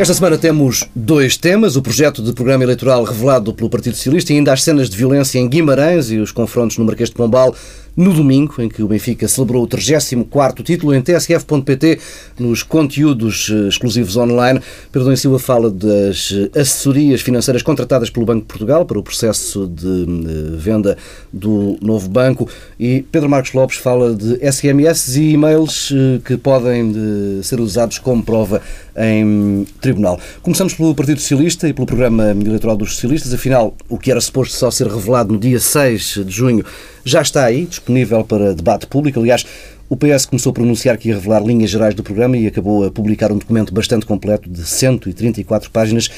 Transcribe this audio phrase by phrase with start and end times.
[0.00, 4.36] Esta semana temos dois temas: o projeto de programa eleitoral revelado pelo Partido Socialista e
[4.36, 7.54] ainda as cenas de violência em Guimarães e os confrontos no Marquês de Pombal
[7.96, 11.98] no domingo, em que o Benfica celebrou o 34º título em tsf.pt,
[12.38, 14.60] nos conteúdos eh, exclusivos online.
[14.92, 19.66] Pedro Silva fala das eh, assessorias financeiras contratadas pelo Banco de Portugal para o processo
[19.66, 20.96] de eh, venda
[21.32, 25.92] do novo banco e Pedro Marcos Lopes fala de SMS e e-mails
[26.24, 28.60] que podem ser usados como prova
[28.96, 30.18] em tribunal.
[30.42, 33.32] Começamos pelo Partido Socialista e pelo programa eleitoral dos socialistas.
[33.32, 36.64] Afinal, o que era suposto só ser revelado no dia 6 de junho
[37.04, 39.20] já está aí, disponível para debate público.
[39.20, 39.44] Aliás,
[39.88, 42.90] o PS começou por anunciar que ia revelar linhas gerais do programa e acabou a
[42.92, 46.08] publicar um documento bastante completo de 134 páginas.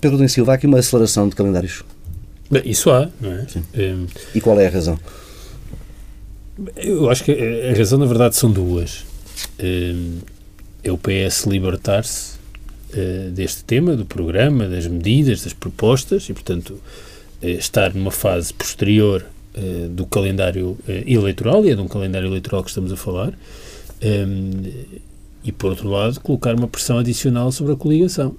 [0.00, 1.82] Pedro Domingos Silva, há aqui uma aceleração de calendários.
[2.50, 3.46] Bem, isso há, não é?
[3.74, 4.98] Um, e qual é a razão?
[6.76, 9.06] Eu acho que a razão, na verdade, são duas.
[9.58, 10.18] Um,
[10.84, 12.36] é o PS libertar-se
[12.92, 16.72] uh, deste tema, do programa, das medidas, das propostas e, portanto,
[17.42, 19.24] uh, estar numa fase posterior
[19.56, 23.32] uh, do calendário eleitoral, e é de um calendário eleitoral que estamos a falar,
[24.02, 24.62] um,
[25.44, 28.36] e, por outro lado, colocar uma pressão adicional sobre a coligação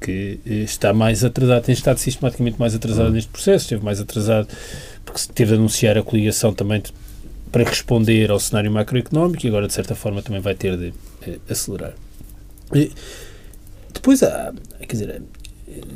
[0.00, 3.12] que está mais atrasado, tem estado sistematicamente mais atrasado uhum.
[3.12, 4.48] neste processo, esteve mais atrasado
[5.04, 6.82] porque teve de anunciar a coligação também
[7.50, 10.92] para responder ao cenário macroeconómico e agora, de certa forma, também vai ter de
[11.26, 11.94] eh, acelerar.
[12.72, 12.92] E
[13.92, 15.22] depois há, quer dizer,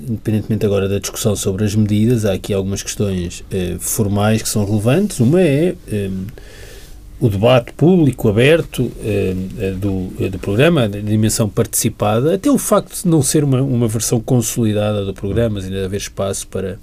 [0.09, 4.65] independentemente agora da discussão sobre as medidas, há aqui algumas questões eh, formais que são
[4.65, 5.21] relevantes.
[5.21, 6.11] Uma é eh,
[7.21, 12.59] o debate público aberto eh, eh do, eh, do programa, a dimensão participada, até o
[12.59, 16.79] facto de não ser uma, uma versão consolidada do programa, ainda haver espaço para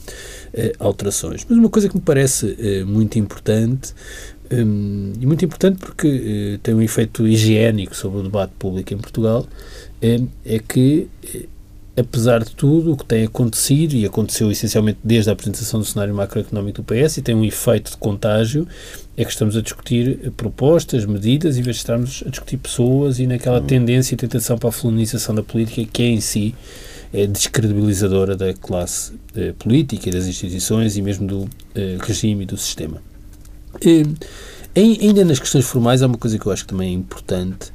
[0.80, 1.46] alterações.
[1.48, 3.94] Mas uma coisa que me parece muito importante
[4.52, 8.98] um, e muito importante porque uh, tem um efeito higiênico sobre o debate público em
[8.98, 9.48] Portugal,
[10.02, 11.08] é, é que,
[12.02, 16.14] apesar de tudo o que tem acontecido, e aconteceu essencialmente desde a apresentação do cenário
[16.14, 18.68] macroeconómico do PS, e tem um efeito de contágio,
[19.16, 23.20] é que estamos a discutir eh, propostas, medidas, em vez de estarmos a discutir pessoas
[23.20, 23.66] e naquela uhum.
[23.66, 26.56] tendência e tentação para a felonização da política que é em si
[27.14, 29.12] é descredibilizadora da classe
[29.60, 31.50] política e das instituições e mesmo do
[32.00, 33.02] regime e do sistema.
[33.86, 34.16] Um,
[34.76, 37.72] ainda nas questões formais, há uma coisa que eu acho que também é importante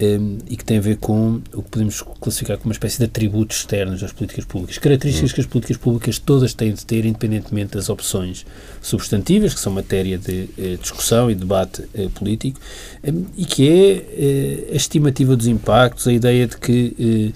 [0.00, 3.04] um, e que tem a ver com o que podemos classificar como uma espécie de
[3.04, 4.78] atributos externos das políticas públicas.
[4.78, 8.46] Características que as políticas públicas todas têm de ter, independentemente das opções
[8.80, 12.58] substantivas, que são matéria de eh, discussão e debate eh, político,
[13.04, 17.32] um, e que é eh, a estimativa dos impactos, a ideia de que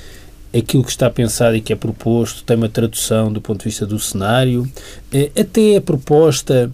[0.55, 3.65] eh, aquilo que está pensado e que é proposto tem uma tradução do ponto de
[3.65, 4.71] vista do cenário,
[5.13, 6.73] eh, até a proposta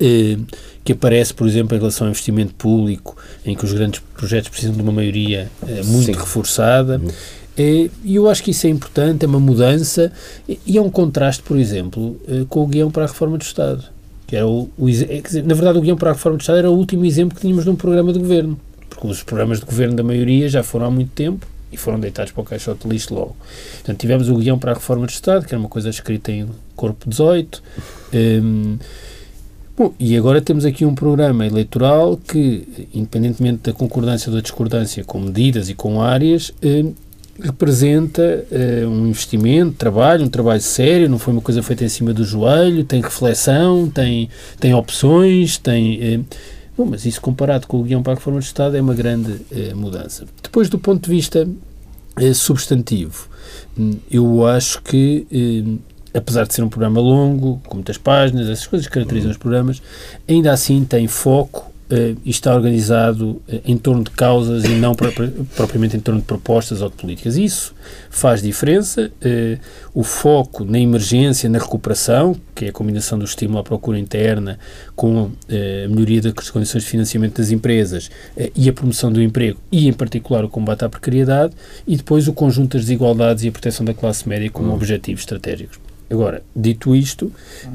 [0.00, 0.38] eh,
[0.86, 4.72] que aparece, por exemplo, em relação ao investimento público, em que os grandes projetos precisam
[4.72, 6.12] de uma maioria eh, muito Sim.
[6.12, 7.00] reforçada.
[7.02, 7.10] Uhum.
[7.58, 10.12] Eh, e eu acho que isso é importante, é uma mudança
[10.64, 12.16] e é um contraste, por exemplo,
[12.48, 13.84] com o guião para a reforma do Estado.
[14.28, 16.58] Que era o, o é, dizer, na verdade, o guião para a reforma do Estado
[16.58, 18.56] era o último exemplo que tínhamos de um programa de governo.
[18.88, 22.30] Porque os programas de governo da maioria já foram há muito tempo e foram deitados
[22.30, 23.36] para o caixote de lixo logo.
[23.74, 26.48] Portanto, tivemos o guião para a reforma do Estado, que era uma coisa escrita em
[26.76, 27.60] corpo 18.
[28.14, 28.78] Um,
[29.76, 35.04] Bom, e agora temos aqui um programa eleitoral que, independentemente da concordância ou da discordância
[35.04, 36.82] com medidas e com áreas, eh,
[37.38, 42.14] representa eh, um investimento, trabalho, um trabalho sério, não foi uma coisa feita em cima
[42.14, 46.02] do joelho, tem reflexão, tem, tem opções, tem...
[46.02, 46.20] Eh,
[46.74, 49.42] bom, mas isso comparado com o guião para a reforma do Estado é uma grande
[49.52, 50.24] eh, mudança.
[50.42, 51.46] Depois, do ponto de vista
[52.18, 53.28] eh, substantivo,
[53.78, 58.66] hum, eu acho que eh, apesar de ser um programa longo, com muitas páginas, essas
[58.66, 59.82] coisas que caracterizam os programas,
[60.28, 64.94] ainda assim tem foco uh, e está organizado uh, em torno de causas e não
[64.94, 67.36] propriamente em torno de propostas ou de políticas.
[67.36, 67.74] Isso
[68.10, 69.10] faz diferença.
[69.22, 69.58] Uh,
[69.94, 74.58] o foco na emergência, na recuperação, que é a combinação do estímulo à procura interna
[74.94, 78.10] com a melhoria das condições de financiamento das empresas
[78.54, 81.54] e a promoção do emprego e, em particular, o combate à precariedade
[81.86, 84.74] e depois o conjunto das desigualdades e a proteção da classe média como uhum.
[84.74, 85.85] objetivos estratégicos.
[86.08, 87.32] Agora, dito isto,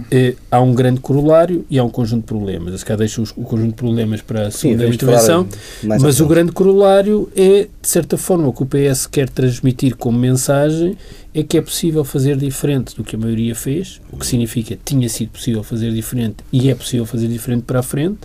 [0.10, 2.80] eh, há um grande corolário e há um conjunto de problemas.
[2.80, 5.48] Se calhar deixo o conjunto de problemas para a segunda Sim, intervenção,
[5.84, 10.18] mas o grande corolário é, de certa forma, o que o PS quer transmitir como
[10.18, 10.98] mensagem
[11.34, 14.84] é que é possível fazer diferente do que a maioria fez, o que significa que
[14.84, 18.20] tinha sido possível fazer diferente e é possível fazer diferente para a frente,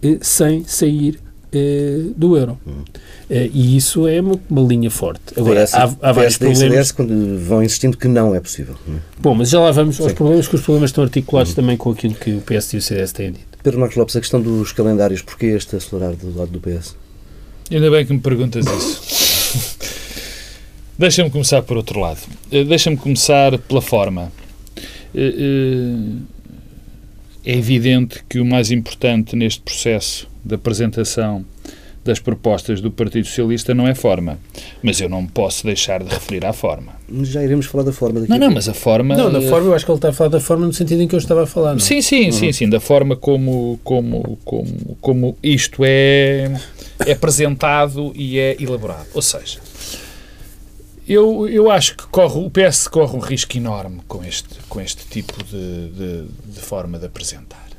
[0.00, 1.18] eh, sem sair
[1.52, 2.58] eh, do euro.
[2.66, 2.84] Hum.
[3.28, 5.22] Eh, e isso é uma, uma linha forte.
[5.36, 6.92] Agora, há, há vários problemas.
[6.92, 8.76] quando vão insistindo que não é possível.
[8.86, 9.00] Não é?
[9.18, 10.04] Bom, mas já lá vamos Sim.
[10.04, 11.56] aos problemas, que os problemas estão articulados hum.
[11.56, 13.58] também com aquilo que o PS e o CDS têm dito.
[13.62, 16.96] Pedro Marcos Lopes, a questão dos calendários, porquê este acelerar do lado do PS?
[17.70, 19.80] Ainda bem que me perguntas isso.
[20.96, 22.20] Deixa-me começar por outro lado.
[22.52, 24.30] Eh, deixa-me começar pela forma.
[27.42, 31.44] É evidente que o mais importante neste processo de apresentação
[32.04, 34.38] das propostas do Partido Socialista não é forma.
[34.82, 36.92] Mas eu não posso deixar de referir à forma.
[37.22, 39.16] Já iremos falar da forma daqui Não, não, mas a forma.
[39.16, 41.08] Não, na forma, eu acho que ele está a falar da forma no sentido em
[41.08, 41.70] que eu estava a falar.
[41.70, 41.76] Não?
[41.76, 41.80] é?
[41.80, 46.50] Sim, sim, sim, sim, da forma como, como, como, como isto é,
[47.06, 49.06] é apresentado e é elaborado.
[49.12, 49.58] Ou seja,
[51.06, 55.04] eu, eu acho que corre, o PS corre um risco enorme com este, com este
[55.06, 57.69] tipo de, de, de forma de apresentar.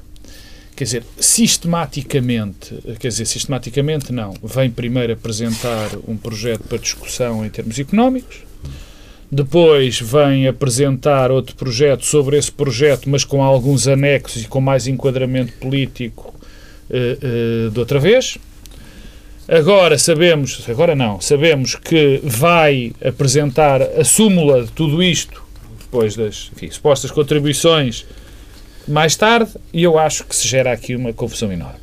[0.82, 7.50] Quer dizer, sistematicamente, quer dizer, sistematicamente não, vem primeiro apresentar um projeto para discussão em
[7.52, 8.38] termos económicos,
[9.32, 14.88] depois vem apresentar outro projeto sobre esse projeto, mas com alguns anexos e com mais
[14.88, 16.34] enquadramento político
[16.90, 18.40] eh, eh, de outra vez.
[19.48, 25.44] Agora sabemos, agora não, sabemos que vai apresentar a súmula de tudo isto,
[25.80, 28.04] depois das enfim, supostas contribuições,
[28.88, 31.80] mais tarde, e eu acho que se gera aqui uma confusão enorme.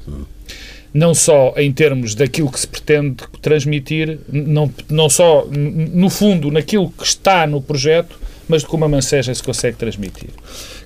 [0.93, 6.91] Não só em termos daquilo que se pretende transmitir, não, não só no fundo naquilo
[6.91, 8.19] que está no projeto,
[8.49, 10.31] mas de como a mancegem se consegue transmitir.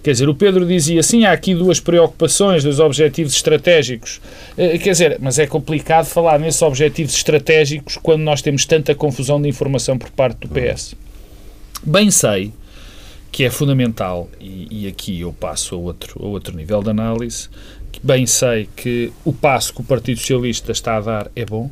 [0.03, 4.21] Quer dizer, o Pedro dizia assim, há aqui duas preocupações dos objetivos estratégicos.
[4.59, 9.41] Eh, Quer dizer, mas é complicado falar nesses objetivos estratégicos quando nós temos tanta confusão
[9.41, 10.97] de informação por parte do PS.
[11.85, 12.53] Bem sei
[13.33, 17.49] que é fundamental, e, e aqui eu passo a outro, a outro nível de análise,
[17.91, 21.71] que bem sei que o passo que o Partido Socialista está a dar é bom,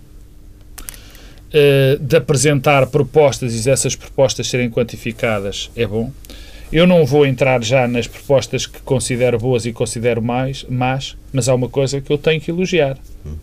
[1.52, 6.10] eh, de apresentar propostas e essas propostas serem quantificadas é bom.
[6.72, 11.48] Eu não vou entrar já nas propostas que considero boas e considero mais, mas, mas
[11.48, 12.96] há uma coisa que eu tenho que elogiar.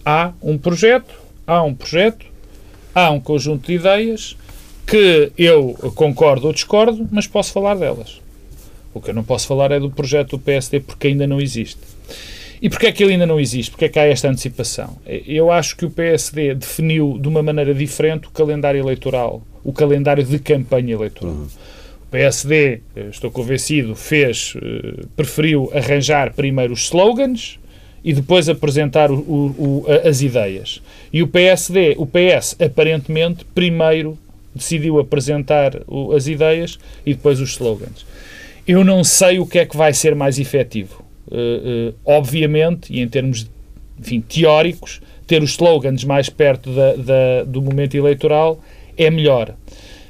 [0.05, 1.13] Há um projeto,
[1.45, 2.25] há um projeto,
[2.95, 4.37] há um conjunto de ideias
[4.87, 8.21] que eu concordo ou discordo, mas posso falar delas.
[8.93, 11.79] O que eu não posso falar é do projeto do PSD porque ainda não existe.
[12.59, 13.69] E porquê é que ele ainda não existe?
[13.69, 14.97] Porquê é que há esta antecipação?
[15.05, 20.23] Eu acho que o PSD definiu de uma maneira diferente o calendário eleitoral, o calendário
[20.23, 21.33] de campanha eleitoral.
[21.35, 27.59] O PSD, eh, estou convencido, fez, eh, preferiu arranjar primeiro os slogans
[28.03, 30.81] e depois apresentar o- o- o- as ideias.
[31.13, 34.17] E o PSD, o PS, aparentemente, primeiro
[34.57, 38.06] decidiu apresentar o- as ideias e depois os slogans.
[38.68, 41.04] Eu não sei o que é que vai ser mais efetivo.
[41.30, 43.50] Uh, uh, obviamente, e em termos
[44.00, 48.62] enfim, teóricos, ter os slogans mais perto da- da- do momento eleitoral
[48.98, 49.56] é melhor.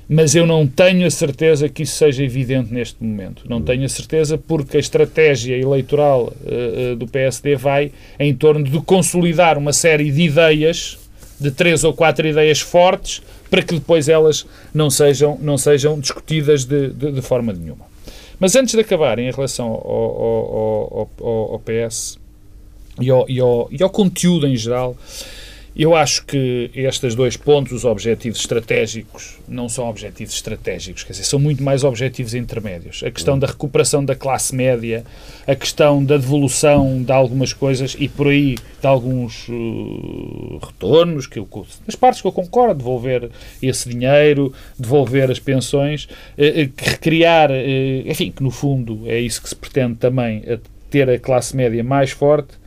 [0.09, 3.43] Mas eu não tenho a certeza que isso seja evidente neste momento.
[3.49, 8.63] Não tenho a certeza porque a estratégia eleitoral uh, uh, do PSD vai em torno
[8.63, 10.97] de consolidar uma série de ideias,
[11.39, 16.65] de três ou quatro ideias fortes, para que depois elas não sejam, não sejam discutidas
[16.65, 17.85] de, de, de forma nenhuma.
[18.39, 22.19] Mas antes de acabar, em relação ao, ao, ao, ao, PS
[23.01, 24.95] e ao, e, ao, e ao conteúdo em geral,
[25.77, 31.23] eu acho que estes dois pontos, os objetivos estratégicos, não são objetivos estratégicos, quer dizer,
[31.23, 33.03] são muito mais objetivos intermédios.
[33.03, 35.05] A questão da recuperação da classe média,
[35.45, 41.37] a questão da devolução de algumas coisas e por aí de alguns uh, retornos, que
[41.37, 41.47] eu,
[41.85, 43.29] das partes que eu concordo, devolver
[43.61, 47.53] esse dinheiro, devolver as pensões, uh, recriar, uh,
[48.09, 50.41] enfim, que no fundo é isso que se pretende também,
[50.89, 52.57] ter a classe média mais forte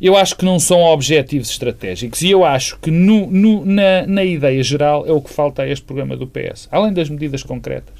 [0.00, 4.24] eu acho que não são objetivos estratégicos e eu acho que no, no, na, na,
[4.24, 6.68] ideia geral é o que falta a este programa do PS.
[6.70, 7.94] Além das medidas concretas,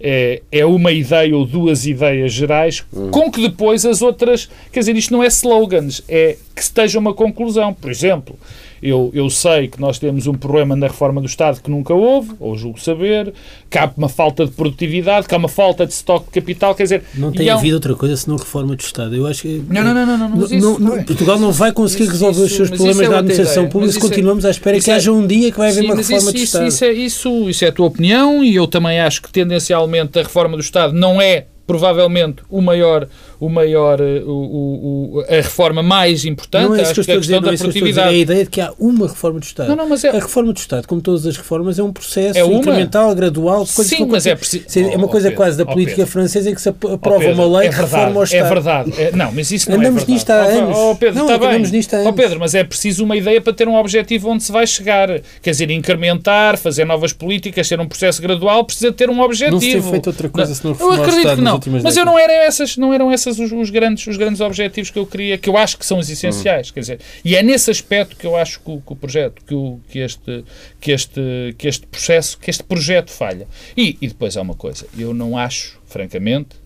[0.00, 3.10] é, é uma ideia ou duas ideias gerais hum.
[3.10, 4.50] com que depois as outras.
[4.72, 7.72] Quer dizer, isto não é slogans, é que esteja uma conclusão.
[7.72, 8.36] Por exemplo,
[8.82, 12.32] eu, eu sei que nós temos um problema na reforma do Estado que nunca houve,
[12.40, 13.32] ou julgo saber,
[13.70, 16.82] que há uma falta de produtividade, que há uma falta de estoque de capital, quer
[16.82, 17.04] dizer...
[17.14, 17.76] Não tem havido um...
[17.76, 19.14] outra coisa senão reforma do Estado.
[19.14, 19.62] Eu acho que...
[19.68, 22.46] Não, não, não, não, não, não, não, não Portugal não vai conseguir isso, resolver isso,
[22.46, 25.12] os seus problemas é da administração pública se continuamos é, à espera que é, haja
[25.12, 26.66] um dia que vai haver sim, uma reforma isso, do isso, Estado.
[26.66, 30.22] Isso é, isso, isso é a tua opinião e eu também acho que tendencialmente a
[30.22, 33.08] reforma do Estado não é provavelmente o maior,
[33.42, 37.16] o maior o, o, o, a reforma mais importante, não é acho que, que a
[37.16, 38.08] questão dizer, da produtividade.
[38.08, 39.68] É a ideia de que há uma reforma do Estado.
[39.68, 40.10] Não, não, mas é...
[40.10, 42.54] A reforma do Estado, como todas as reformas, é um processo é uma...
[42.54, 43.66] incremental, gradual.
[43.66, 44.64] Sim, mas é preciso...
[44.78, 46.12] É uma coisa oh, quase da oh, política Pedro.
[46.12, 48.38] francesa em que se aprova oh, uma lei é que verdade, reforma o Estado.
[48.38, 48.92] É verdade.
[48.96, 50.12] É, não, mas isso não andamos é verdade.
[50.12, 50.78] nisto há anos.
[50.78, 51.48] Oh, Pedro, não, está bem.
[51.48, 52.10] andamos nisto há anos.
[52.10, 55.08] Oh, Pedro, mas é preciso uma ideia para ter um objetivo onde se vai chegar.
[55.42, 59.56] Quer dizer, incrementar, fazer novas políticas, ter um processo gradual, precisa ter um objetivo.
[59.56, 61.70] Não se tem feito outra coisa não, se não Eu reformar o acredito Estado que
[61.70, 61.82] não.
[61.82, 64.98] Mas eu não eram essas, não eram essas os, os, grandes, os grandes objetivos que
[64.98, 66.70] eu queria, que eu acho que são os essenciais.
[66.70, 69.54] Quer dizer, e é nesse aspecto que eu acho que o, que o projeto, que,
[69.54, 70.44] o, que, este,
[70.80, 73.46] que, este, que este processo, que este projeto falha.
[73.76, 76.56] E, e depois há uma coisa, eu não acho, francamente,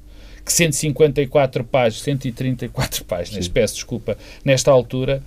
[0.45, 3.51] que 154 páginas, 134 páginas, Sim.
[3.51, 5.23] peço desculpa, nesta altura,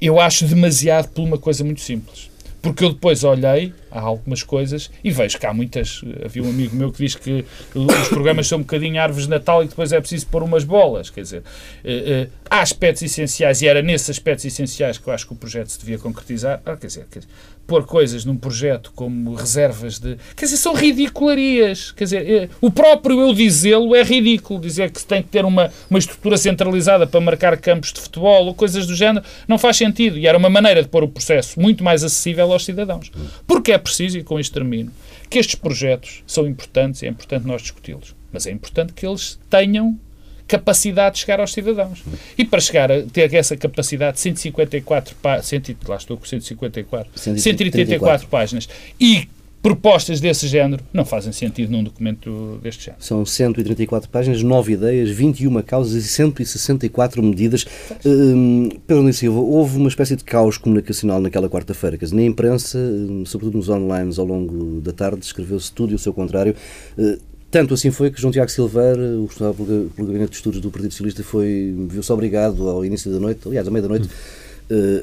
[0.00, 2.28] eu acho demasiado por uma coisa muito simples.
[2.60, 6.02] Porque eu depois olhei há algumas coisas e vejo que há muitas.
[6.24, 7.44] Havia um amigo meu que diz que
[7.74, 11.10] os programas são um bocadinho árvores de Natal e depois é preciso pôr umas bolas.
[11.10, 11.42] Quer dizer,
[11.84, 15.36] eh, eh, há aspectos essenciais e era nesses aspectos essenciais que eu acho que o
[15.36, 16.60] projeto se devia concretizar.
[16.64, 17.30] Ah, quer dizer, quer dizer
[17.66, 20.16] pôr coisas num projeto como reservas de.
[20.36, 21.92] Quer dizer, são ridicularias.
[21.92, 24.60] Quer dizer, eh, o próprio eu dizê-lo é ridículo.
[24.60, 28.46] Dizer que se tem que ter uma, uma estrutura centralizada para marcar campos de futebol
[28.46, 30.18] ou coisas do género não faz sentido.
[30.18, 33.10] E era uma maneira de pôr o processo muito mais acessível aos cidadãos.
[33.46, 34.90] Porque é preciso, e com isto termino,
[35.28, 38.14] que estes projetos são importantes e é importante nós discuti-los.
[38.32, 39.98] Mas é importante que eles tenham
[40.46, 42.02] capacidade de chegar aos cidadãos.
[42.36, 48.68] E para chegar a ter essa capacidade, 154 páginas, lá estou com 154, 134 páginas,
[49.00, 49.28] e
[49.62, 53.02] propostas desse género não fazem sentido num documento deste género.
[53.02, 57.64] São 134 páginas, 9 ideias, 21 causas e 164 medidas.
[58.04, 63.24] Hum, Pedro Luís Silva, houve uma espécie de caos comunicacional naquela quarta-feira, na imprensa, hum,
[63.24, 66.56] sobretudo nos online ao longo da tarde, escreveu-se tudo e o seu contrário.
[66.98, 67.16] Uh,
[67.48, 70.70] tanto assim foi que João Tiago Silveira, o responsável pelo, pelo Gabinete de Estudos do
[70.70, 74.41] Partido Socialista, foi, viu-se obrigado ao início da noite, aliás, à meia-da-noite, uh,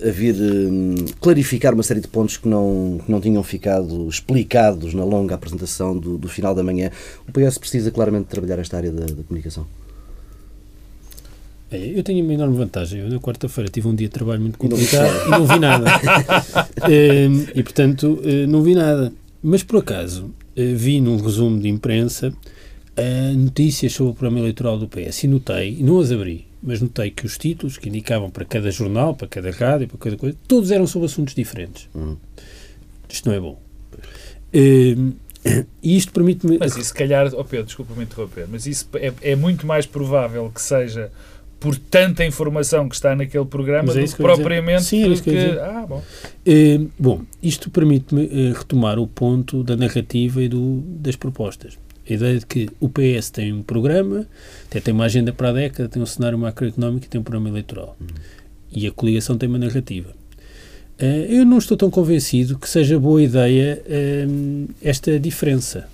[0.08, 4.94] a vir uh, clarificar uma série de pontos que não, que não tinham ficado explicados
[4.94, 6.92] na longa apresentação do, do final da manhã.
[7.28, 9.66] O PS precisa claramente trabalhar esta área da, da comunicação.
[11.72, 13.02] É, eu tenho uma enorme vantagem.
[13.02, 15.86] Eu, na quarta-feira, tive um dia de trabalho muito complicado e não vi nada.
[16.90, 19.12] Ehm, e, portanto, eh, não vi nada.
[19.44, 22.34] Mas, por acaso, eh, vi num resumo de imprensa
[23.38, 27.12] notícias sobre o programa eleitoral do PS e notei, e não as abri, mas notei
[27.12, 30.72] que os títulos que indicavam para cada jornal, para cada rádio, para cada coisa, todos
[30.72, 31.90] eram sobre assuntos diferentes.
[31.94, 32.18] Uhum.
[33.08, 33.62] Isto não é bom.
[34.54, 35.14] Uh,
[35.82, 36.58] e isto permite-me.
[36.58, 40.52] Mas isso, se calhar, oh Pedro, desculpa-me interromper, mas isso é, é muito mais provável
[40.54, 41.12] que seja
[41.60, 45.22] por tanta informação que está naquele programa é do que, que propriamente Sim, é que,
[45.22, 45.60] que...
[45.60, 46.02] Ah, bom.
[46.46, 51.78] Eh, bom, isto permite-me eh, retomar o ponto da narrativa e do, das propostas.
[52.10, 54.26] A ideia de que o PS tem um programa,
[54.66, 57.50] até tem uma agenda para a década, tem um cenário macroeconómico e tem um programa
[57.50, 57.96] eleitoral.
[58.00, 58.08] Uhum.
[58.72, 60.10] E a coligação tem uma narrativa.
[61.00, 65.88] Uh, eu não estou tão convencido que seja boa ideia uh, esta diferença.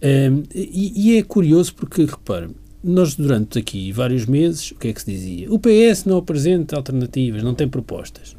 [0.00, 2.48] Uh, e, e, é curioso porque, repare,
[2.82, 5.52] nós durante aqui vários meses, o que é que se dizia?
[5.52, 8.34] O PS não apresenta alternativas, não tem propostas.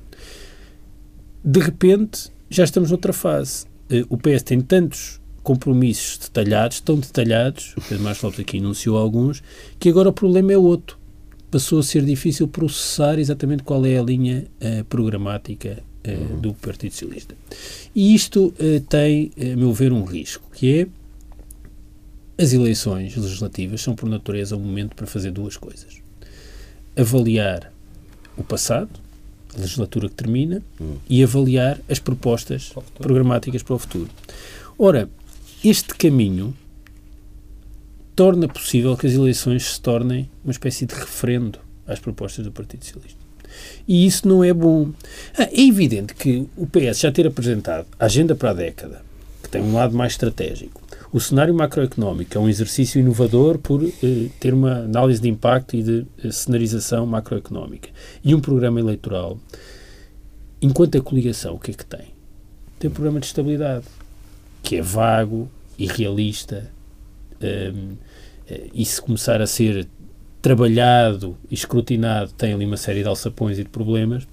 [1.44, 3.66] De repente, já estamos noutra fase.
[4.10, 9.42] O PS tem tantos compromissos detalhados, tão detalhados, o Pedro Marcos Lopes aqui enunciou alguns,
[9.80, 10.98] que agora o problema é outro.
[11.50, 16.94] Passou a ser difícil processar exatamente qual é a linha uh, programática uh, do Partido
[16.94, 17.36] Socialista.
[17.94, 20.88] E isto uh, tem, a meu ver, um risco, que é
[22.42, 26.02] as eleições legislativas são, por natureza, um momento para fazer duas coisas:
[26.96, 27.72] avaliar
[28.38, 28.90] o passado,
[29.56, 30.96] a legislatura que termina, hum.
[31.10, 34.10] e avaliar as propostas programáticas para o futuro.
[34.78, 35.10] Ora,
[35.64, 36.56] este caminho
[38.16, 42.84] torna possível que as eleições se tornem uma espécie de referendo às propostas do Partido
[42.84, 43.20] Socialista.
[43.88, 44.92] E isso não é bom.
[45.38, 49.04] Ah, é evidente que o PS já ter apresentado a agenda para a década,
[49.44, 54.30] que tem um lado mais estratégico, o cenário macroeconómico é um exercício inovador por eh,
[54.40, 57.90] ter uma análise de impacto e de eh, cenarização macroeconómica.
[58.24, 59.38] E um programa eleitoral,
[60.62, 62.14] enquanto a coligação, o que é que tem?
[62.80, 63.86] Tem um programa de estabilidade,
[64.62, 66.72] que é vago, irrealista,
[67.42, 67.96] um,
[68.48, 69.88] eh, e se começar a ser
[70.42, 74.28] trabalhado e escrutinado, tem ali uma série de alçapões e de problemas.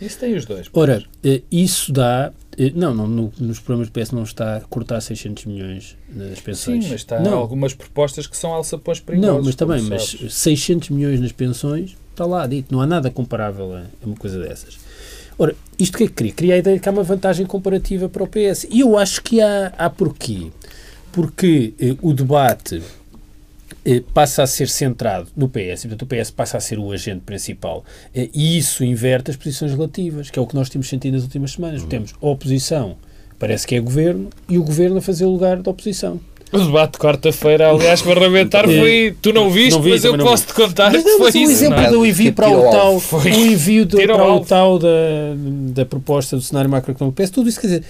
[0.00, 0.68] Isso tem os dois.
[0.72, 4.60] Ora, eh, isso dá eh, não, não no, nos programas do PS não está a
[4.62, 6.84] cortar 600 milhões nas pensões.
[6.84, 7.34] Sim, mas está não.
[7.34, 9.36] algumas propostas que são alçapões perigosos.
[9.36, 13.74] Não, mas também, mas 600 milhões nas pensões está lá dito, não há nada comparável
[13.76, 14.78] a uma coisa dessas.
[15.38, 16.32] Ora, isto que é que cria?
[16.32, 18.66] Cria a ideia de que há uma vantagem comparativa para o PS.
[18.70, 20.50] E eu acho que há, há porquê.
[21.12, 22.82] Porque eh, o debate
[23.84, 26.90] eh, passa a ser centrado no PS, e, portanto o PS passa a ser o
[26.90, 30.88] agente principal, eh, e isso inverte as posições relativas, que é o que nós temos
[30.88, 31.82] sentido nas últimas semanas.
[31.82, 31.88] Uhum.
[31.88, 32.96] Temos a oposição,
[33.38, 36.20] parece que é governo, e o governo a fazer o lugar da oposição.
[36.52, 39.16] O debate de quarta-feira, aliás, para arrebentar foi.
[39.20, 41.38] Tu não viste, Não vi, mas eu posso te contar Mas não, foi mas o
[41.38, 41.50] isso.
[41.52, 43.30] exemplo não do envio para o tal, Foi.
[43.30, 44.88] o envio do, para o tal da,
[45.74, 47.84] da proposta do cenário macroeconómico PS, tudo isso, quer dizer,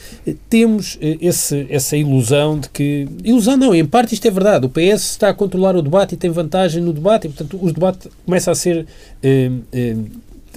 [0.48, 4.70] temos eh, esse, essa ilusão de que, ilusão não, em parte isto é verdade, o
[4.70, 8.08] PS está a controlar o debate e tem vantagem no debate e, portanto, o debate
[8.24, 8.86] começa a ser,
[9.22, 9.96] eh, eh,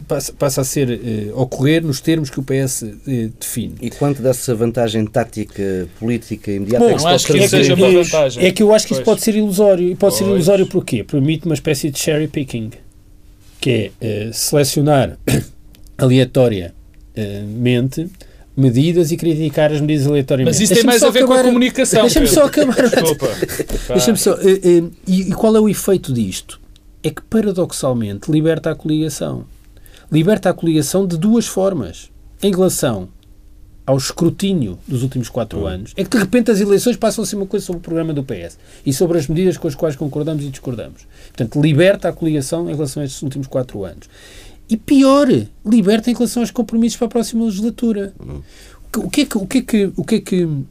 [0.10, 3.75] passa, passa a ser, eh, ocorrer nos termos que o PS eh, define.
[3.80, 7.38] E quanto dessa vantagem tática, política imediata Bom, é que se não pode acho que
[7.38, 8.44] isso seja uma vantagem.
[8.46, 9.89] É que eu acho que isso pode ser ilusório.
[9.92, 10.36] E pode ser Pois.
[10.36, 11.04] ilusório porquê?
[11.04, 12.72] Permite uma espécie de cherry picking,
[13.62, 15.18] que é eh, selecionar
[15.98, 18.08] aleatoriamente
[18.58, 20.56] medidas e criticar as medidas aleatoriamente.
[20.56, 22.01] Mas isso tem mais a ver com a acabar- comunicação.
[22.01, 22.75] Deixa-me só acabar.
[22.89, 23.28] Desculpa.
[23.89, 24.38] Deixa-me só.
[24.42, 26.60] e, e qual é o efeito disto?
[27.01, 29.46] É que, paradoxalmente, liberta a coligação.
[30.12, 32.10] Liberta a coligação de duas formas.
[32.42, 33.10] Em relação
[33.86, 37.36] ao escrutínio dos últimos quatro anos, é que de repente as eleições passam a ser
[37.36, 40.44] uma coisa sobre o programa do PS e sobre as medidas com as quais concordamos
[40.44, 41.08] e discordamos.
[41.28, 44.08] Portanto, liberta a coligação em relação a estes últimos quatro anos.
[44.70, 45.28] E pior,
[45.66, 48.13] liberta em relação aos compromissos para a próxima legislatura.
[48.96, 50.66] O que é que, o que, é que, o que, é que, o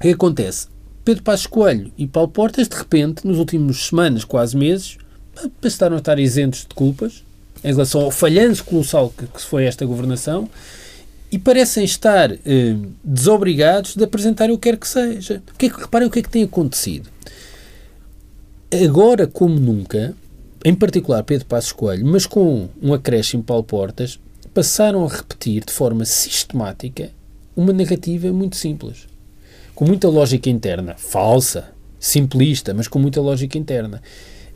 [0.00, 0.66] que é que acontece?
[1.04, 4.96] Pedro Passos Coelho e Paulo Portas, de repente, nos últimos semanas, quase meses,
[5.60, 7.22] passaram a estar isentos de culpas
[7.64, 10.48] em relação ao falhanço colossal que, que foi esta governação
[11.30, 15.42] e parecem estar eh, desobrigados de apresentar o que quer que seja.
[15.54, 17.08] O que é reparem o que é que tem acontecido.
[18.84, 20.14] Agora, como nunca,
[20.64, 24.18] em particular Pedro Passos Coelho, mas com um acréscimo Paulo Portas,
[24.52, 27.10] passaram a repetir de forma sistemática
[27.56, 29.06] uma narrativa muito simples.
[29.74, 34.02] Com muita lógica interna, falsa, simplista, mas com muita lógica interna.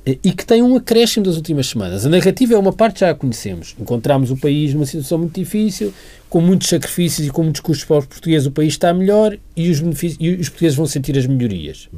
[0.06, 2.06] E que tem um acréscimo das últimas semanas.
[2.06, 3.74] A narrativa é uma parte já a conhecemos.
[3.76, 5.92] Encontramos o país numa situação muito difícil,
[6.30, 9.68] com muitos sacrifícios e com muitos custos para os portugueses, o país está melhor e
[9.68, 11.88] os, benefícios, e os portugueses vão sentir as melhorias.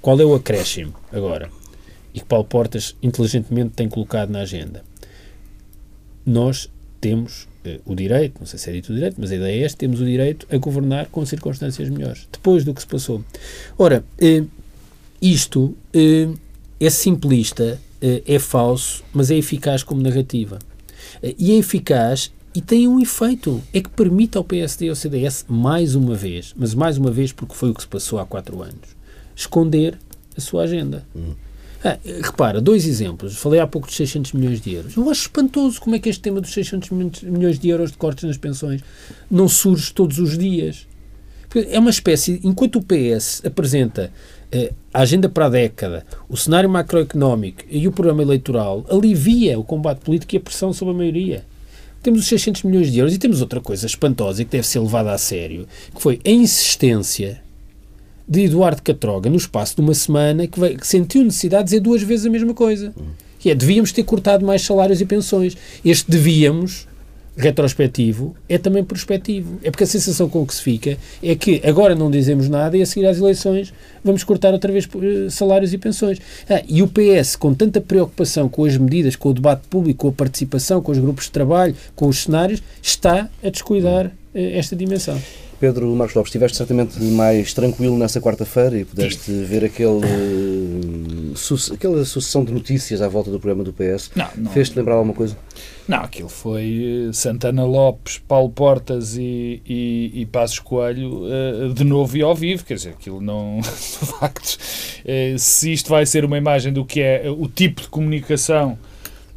[0.00, 1.50] Qual é o acréscimo agora?
[2.14, 4.84] E que Paulo Portas inteligentemente tem colocado na agenda.
[6.24, 9.62] Nós temos eh, o direito, não sei se é dito o direito, mas a ideia
[9.62, 13.24] é esta, temos o direito a governar com circunstâncias melhores, depois do que se passou.
[13.78, 14.44] Ora, eh,
[15.20, 16.28] isto eh,
[16.80, 20.58] é simplista, eh, é falso, mas é eficaz como narrativa.
[21.22, 24.96] Eh, e é eficaz e tem um efeito, é que permite ao PSD e ao
[24.96, 28.26] CDS, mais uma vez, mas mais uma vez porque foi o que se passou há
[28.26, 28.96] quatro anos,
[29.36, 29.98] esconder
[30.36, 31.06] a sua agenda.
[31.84, 33.36] Ah, eh, repara, dois exemplos.
[33.36, 34.96] Falei há pouco dos 600 milhões de euros.
[34.96, 36.90] Eu acho espantoso como é que este tema dos 600
[37.22, 38.82] milhões de euros de cortes nas pensões
[39.30, 40.86] não surge todos os dias.
[41.68, 44.12] É uma espécie, enquanto o PS apresenta
[44.92, 50.00] a agenda para a década, o cenário macroeconómico e o programa eleitoral, alivia o combate
[50.00, 51.44] político e a pressão sobre a maioria.
[52.02, 54.80] Temos os 600 milhões de euros e temos outra coisa espantosa e que deve ser
[54.80, 57.42] levada a sério, que foi a insistência
[58.26, 61.80] de Eduardo Catroga, no espaço de uma semana, que, veio- que sentiu necessidade de dizer
[61.80, 62.94] duas vezes a mesma coisa.
[63.38, 65.56] Que é, devíamos ter cortado mais salários e pensões.
[65.84, 66.86] Este devíamos,
[67.40, 69.58] retrospectivo, é também prospectivo.
[69.62, 72.82] É porque a sensação com que se fica é que agora não dizemos nada e
[72.82, 73.72] a seguir às eleições
[74.04, 76.18] vamos cortar outra vez eh, salários e pensões.
[76.48, 80.08] Ah, e o PS, com tanta preocupação com as medidas, com o debate público, com
[80.08, 84.76] a participação, com os grupos de trabalho, com os cenários, está a descuidar eh, esta
[84.76, 85.18] dimensão.
[85.60, 91.74] Pedro Marcos Lopes, estiveste certamente mais tranquilo nessa quarta-feira e pudeste ver aquele, eh, su-
[91.74, 94.10] aquela sucessão de notícias à volta do programa do PS.
[94.16, 94.50] Não, não.
[94.52, 95.36] Fez-te lembrar alguma coisa?
[95.86, 101.84] Não, aquilo foi eh, Santana Lopes, Paulo Portas e, e, e Passos Coelho eh, de
[101.84, 102.64] novo e ao vivo.
[102.64, 103.60] Quer dizer, aquilo não.
[103.60, 104.56] De facto,
[105.38, 108.78] se isto vai ser uma imagem do que é o tipo de comunicação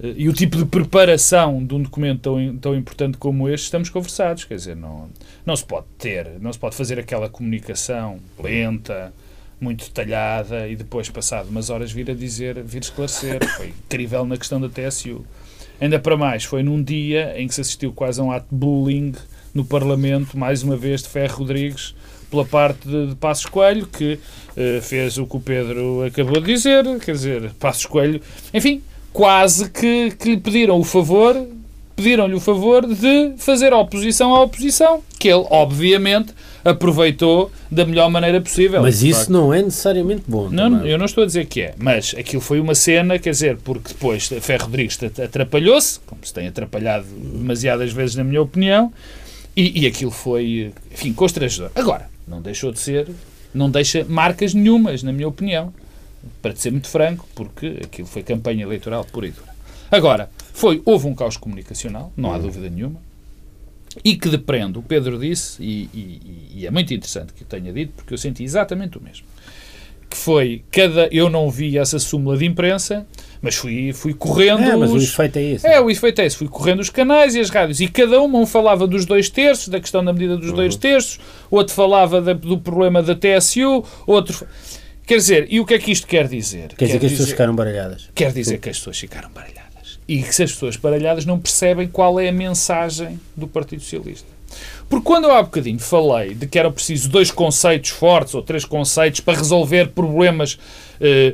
[0.01, 4.43] e o tipo de preparação de um documento tão, tão importante como este, estamos conversados.
[4.43, 5.07] Quer dizer, não,
[5.45, 9.13] não se pode ter, não se pode fazer aquela comunicação lenta.
[9.61, 13.39] Muito detalhada e depois, passado umas horas, vir a dizer, vir esclarecer.
[13.55, 15.25] Foi incrível na questão da TSU.
[15.79, 18.55] Ainda para mais, foi num dia em que se assistiu quase a um ato de
[18.55, 19.13] bullying
[19.53, 21.95] no Parlamento, mais uma vez, de Ferro Rodrigues,
[22.29, 24.19] pela parte de, de Passos Coelho, que
[24.55, 28.21] eh, fez o que o Pedro acabou de dizer, quer dizer, Passos Coelho,
[28.53, 31.35] enfim, quase que, que lhe pediram o favor,
[31.95, 36.33] pediram-lhe o favor de fazer oposição à oposição, que ele, obviamente,
[36.65, 38.81] aproveitou da melhor maneira possível.
[38.81, 39.31] Mas isso facto.
[39.31, 40.49] não é necessariamente bom.
[40.49, 40.91] Não, também.
[40.91, 43.89] eu não estou a dizer que é, mas aquilo foi uma cena, quer dizer, porque
[43.89, 48.91] depois Ferro Rodrigues at- atrapalhou-se, como se tem atrapalhado demasiadas vezes, na minha opinião,
[49.55, 51.69] e, e aquilo foi, enfim, constrangedor.
[51.75, 53.07] Agora, não deixou de ser,
[53.53, 55.73] não deixa marcas nenhumas, na minha opinião,
[56.41, 59.52] para ser muito franco, porque aquilo foi campanha eleitoral pura e dura.
[59.95, 62.99] Agora, foi, houve um caos comunicacional, não há dúvida nenhuma,
[64.03, 67.71] e que depreende, o Pedro disse, e, e- e é muito interessante que eu tenha
[67.71, 69.25] dito, porque eu senti exatamente o mesmo
[70.09, 71.07] que foi cada.
[71.11, 73.03] Eu não vi essa súmula de imprensa,
[73.41, 74.61] mas fui, fui correndo.
[74.61, 75.65] É, mas os, o efeito é esse.
[75.67, 76.37] É, o efeito é esse.
[76.37, 77.79] Fui correndo os canais e as rádios.
[77.81, 80.55] E cada uma, um falava dos dois terços, da questão da medida dos Uhum.
[80.55, 84.45] dois terços, outro falava da- do problema da TSU, outro.
[85.07, 86.75] Quer dizer, e o que é que isto quer dizer?
[86.77, 88.09] Quer dizer que as pessoas ficaram baralhadas.
[88.13, 89.62] Quer dizer que as pessoas ficaram baralhadas.
[90.07, 94.27] E que se as pessoas baralhadas não percebem qual é a mensagem do Partido Socialista.
[94.89, 98.65] Porque quando eu há bocadinho falei de que era preciso dois conceitos fortes ou três
[98.65, 100.59] conceitos para resolver problemas
[101.01, 101.33] eh,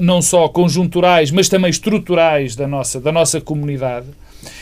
[0.00, 4.06] não só conjunturais, mas também estruturais da nossa, da nossa comunidade,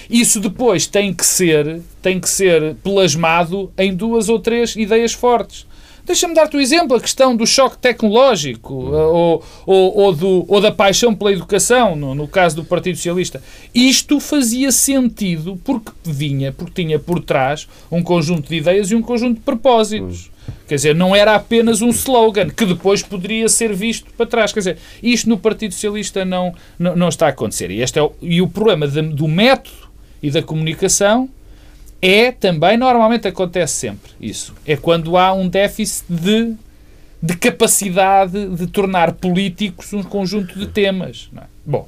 [0.09, 5.66] isso depois tem que ser tem que ser plasmado em duas ou três ideias fortes.
[6.11, 10.61] Deixa-me dar-te o exemplo, a questão do choque tecnológico eh, ou, ou, ou do, ou
[10.61, 13.40] da paixão pela educação, no, no caso do Partido Socialista.
[13.73, 19.03] Isto fazia sentido porque vinha, porque tinha por trás um conjunto de ideias e um
[19.03, 20.33] conjunto de propósitos.
[20.66, 24.53] Quer dizer, não era apenas um slogan que depois poderia ser visto para trás.
[24.53, 27.70] Quer dizer, isto no Partido Socialista não, não, não está a acontecer.
[27.70, 29.77] E, este é o, e o problema de- do método
[30.20, 31.29] e da comunicação
[32.02, 34.54] é também, normalmente acontece sempre isso.
[34.66, 36.54] É quando há um déficit de,
[37.22, 41.30] de capacidade de tornar políticos um conjunto de temas.
[41.36, 41.42] é?
[41.64, 41.86] Bom,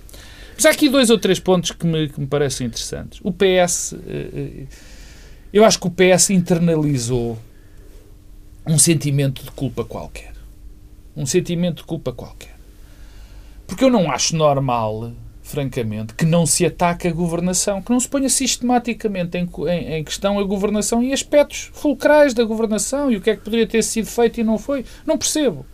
[0.55, 3.21] mas há aqui dois ou três pontos que me, que me parecem interessantes.
[3.23, 4.67] O PS, eh, eh,
[5.53, 7.39] eu acho que o PS internalizou
[8.67, 10.33] um sentimento de culpa qualquer.
[11.17, 12.55] Um sentimento de culpa qualquer.
[13.67, 15.13] Porque eu não acho normal,
[15.53, 20.05] francamente, que não se ataque a governação, que não se ponha sistematicamente em, em- em
[20.05, 23.83] questão a governação e aspectos fulcrais da governação e o que é que poderia ter
[23.85, 24.85] sido feito e não foi.
[25.07, 25.65] Não percebo.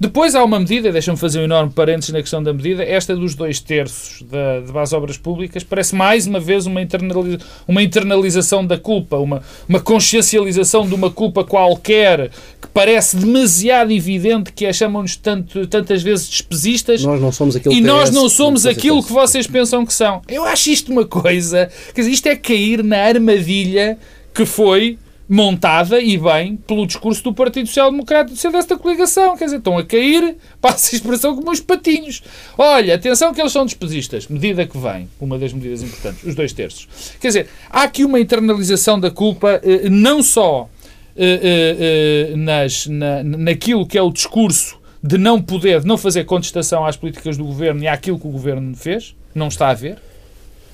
[0.00, 3.34] Depois há uma medida, deixa-me fazer um enorme parênteses na questão da medida, esta dos
[3.34, 8.66] dois terços da, de base obras públicas, parece mais uma vez uma, internaliza, uma internalização
[8.66, 12.30] da culpa, uma, uma consciencialização de uma culpa qualquer
[12.62, 17.74] que parece demasiado evidente que a chamam-nos tanto, tantas vezes despesistas Nós não somos aquele
[17.74, 19.06] e nós PS não somos que aquilo aquilo.
[19.06, 20.22] que vocês pensam que são.
[20.26, 21.70] Eu acho isto uma coisa.
[21.94, 23.98] Quer dizer, isto é cair na armadilha
[24.32, 24.96] que foi
[25.30, 29.36] montada e bem pelo discurso do Partido Social Democrata do da coligação.
[29.36, 32.20] Quer dizer, estão a cair, passa a expressão como uns patinhos.
[32.58, 34.26] Olha, atenção que eles são despesistas.
[34.26, 36.88] Medida que vem, uma das medidas importantes, os dois terços.
[37.20, 40.68] Quer dizer, há aqui uma internalização da culpa, eh, não só
[41.16, 46.24] eh, eh, nas, na, naquilo que é o discurso de não poder, de não fazer
[46.24, 49.98] contestação às políticas do governo e àquilo que o governo fez, não está a ver,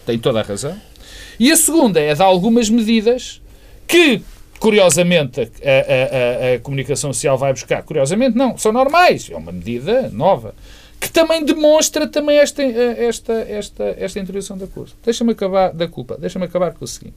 [0.06, 0.74] tem toda a razão.
[1.38, 3.42] E a segunda é de algumas medidas
[3.86, 4.22] que,
[4.58, 7.82] curiosamente, a, a- a- a comunicação social vai buscar.
[7.82, 10.54] Curiosamente, não, são normais, é uma medida nova.
[10.98, 14.90] Que também demonstra também esta, esta, esta, esta introdução da culpa.
[15.04, 16.16] Deixa-me acabar da culpa.
[16.18, 17.16] Deixa-me acabar com o seguinte.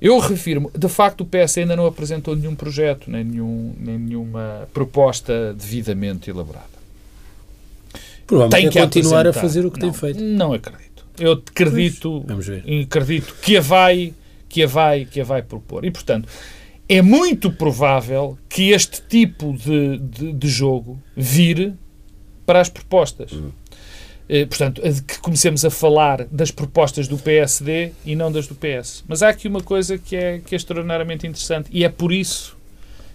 [0.00, 4.68] Eu refirmo, de facto, o PS ainda não apresentou nenhum projeto, nem, nenhum, nem nenhuma
[4.72, 6.78] proposta devidamente elaborada.
[8.24, 9.40] Provavelmente Tem é que continuar a apresentar.
[9.40, 10.20] fazer o que não, tem feito.
[10.22, 11.04] Não acredito.
[11.18, 12.62] Eu acredito, ver.
[12.84, 14.14] acredito que a vai,
[14.48, 15.84] que a vai, que a vai propor.
[15.84, 16.28] E, portanto,
[16.88, 21.74] é muito provável que este tipo de, de, de jogo vire
[22.46, 23.30] para as propostas.
[24.28, 29.04] Eh, portanto, que comecemos a falar das propostas do PSD e não das do PS.
[29.08, 32.56] Mas há aqui uma coisa que é, que é extraordinariamente interessante e é por isso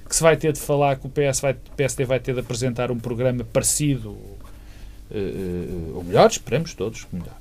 [0.08, 2.40] que se vai ter de falar que o PS vai, o PSD vai ter de
[2.40, 4.18] apresentar um programa parecido,
[5.12, 7.38] eh, eh, ou melhor, esperamos todos melhor.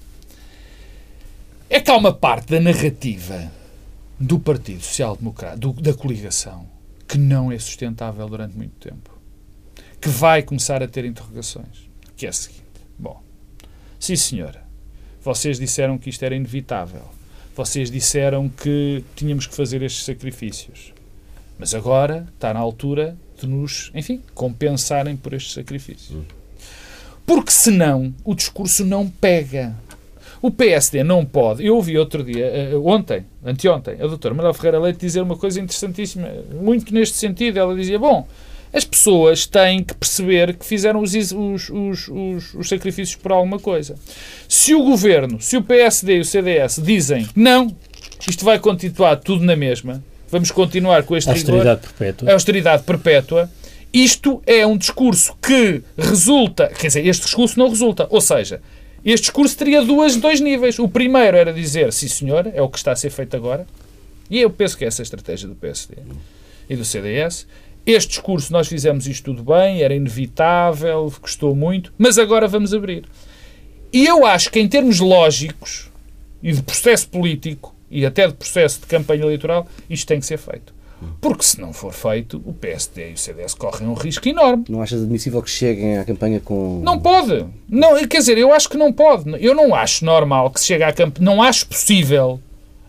[1.68, 3.50] É que há uma parte da narrativa
[4.22, 6.66] do Partido Social Democrata, do- da coligação,
[7.08, 9.10] que não é sustentável durante muito tempo.
[10.00, 11.88] Que vai começar a ter interrogações.
[12.16, 12.62] Que é a seguinte.
[12.98, 13.20] Bom,
[13.98, 14.62] sim senhora,
[15.22, 17.02] vocês disseram que isto era inevitável.
[17.54, 20.92] Vocês disseram que tínhamos que fazer estes sacrifícios.
[21.58, 26.24] Mas agora está na altura de nos, enfim, compensarem por estes sacrifícios.
[27.26, 29.76] Porque senão o discurso não pega.
[30.42, 31.64] O PSD não pode.
[31.64, 35.60] Eu ouvi outro dia, eh, ontem, anteontem, a doutora Manuel Ferreira Leite dizer uma coisa
[35.60, 36.28] interessantíssima,
[36.60, 37.58] muito neste sentido.
[37.60, 38.26] Ela dizia: Bom,
[38.72, 43.60] as pessoas têm que perceber que fizeram os, os, os, os, os sacrifícios por alguma
[43.60, 43.94] coisa.
[44.48, 47.72] Se o governo, se o PSD e o CDS dizem não,
[48.28, 52.28] isto vai continuar tudo na mesma, vamos continuar com este A rigor, austeridade perpétua.
[52.28, 53.50] a austeridade perpétua,
[53.92, 58.60] isto é um discurso que resulta, quer dizer, este discurso não resulta, ou seja,
[59.04, 60.78] este discurso teria duas, dois níveis.
[60.78, 63.66] O primeiro era dizer, sim senhor, é o que está a ser feito agora,
[64.30, 65.96] e eu penso que essa é a estratégia do PSD
[66.68, 67.46] e do CDS.
[67.84, 73.04] Este discurso, nós fizemos isto tudo bem, era inevitável, custou muito, mas agora vamos abrir.
[73.92, 75.90] E eu acho que, em termos lógicos
[76.42, 80.38] e de processo político e até de processo de campanha eleitoral, isto tem que ser
[80.38, 80.72] feito.
[81.20, 84.64] Porque se não for feito, o PSD e o CDS correm um risco enorme.
[84.68, 86.80] Não achas admissível que cheguem à campanha com.
[86.82, 87.46] Não pode.
[87.68, 89.24] Não, quer dizer, eu acho que não pode.
[89.44, 91.24] Eu não acho normal que se chegue à campanha.
[91.24, 92.40] Não acho possível,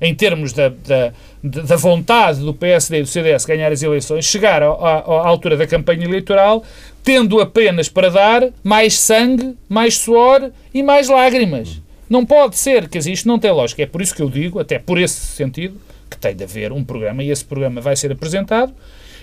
[0.02, 4.62] em termos da, da, da vontade do PSD e do CDS ganhar as eleições, chegar
[4.64, 6.64] à, à, à altura da campanha eleitoral
[7.04, 11.82] tendo apenas para dar mais sangue, mais suor e mais lágrimas.
[12.10, 13.84] Não pode ser, quer dizer, isto não tem lógica.
[13.84, 15.80] É por isso que eu digo, até por esse sentido,
[16.14, 18.74] que tem de haver um programa e esse programa vai ser apresentado.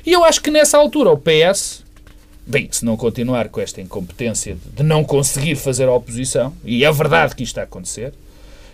[0.04, 1.84] E eu acho que nessa altura o PS,
[2.46, 6.92] bem, se não continuar com esta incompetência de não conseguir fazer a oposição, e é
[6.92, 8.12] verdade que isto está a acontecer,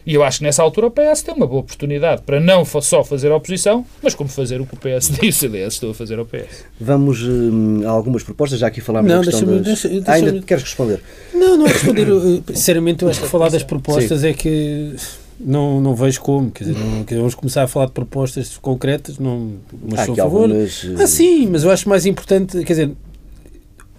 [0.07, 3.03] e eu acho que nessa altura o PS tem uma boa oportunidade para não só
[3.03, 5.95] fazer a oposição, mas como fazer o que o PS e o CDS estão a
[5.95, 6.65] fazer ao PS.
[6.81, 9.65] Vamos hum, a algumas propostas, já aqui falámos não, da questão das...
[9.65, 11.01] deixa, deixa ah, ainda queres responder?
[11.35, 12.07] Não, não responder.
[12.55, 14.29] Sinceramente, eu acho que falar das propostas Sim.
[14.29, 14.95] é que
[15.39, 16.51] não, não vejo como.
[16.51, 19.55] Quer dizer, não, vamos começar a falar de propostas concretas, não,
[19.89, 20.51] mas sou a favor.
[20.51, 20.87] Algumas...
[20.99, 22.93] Ah, sim, mas eu acho mais importante, quer dizer,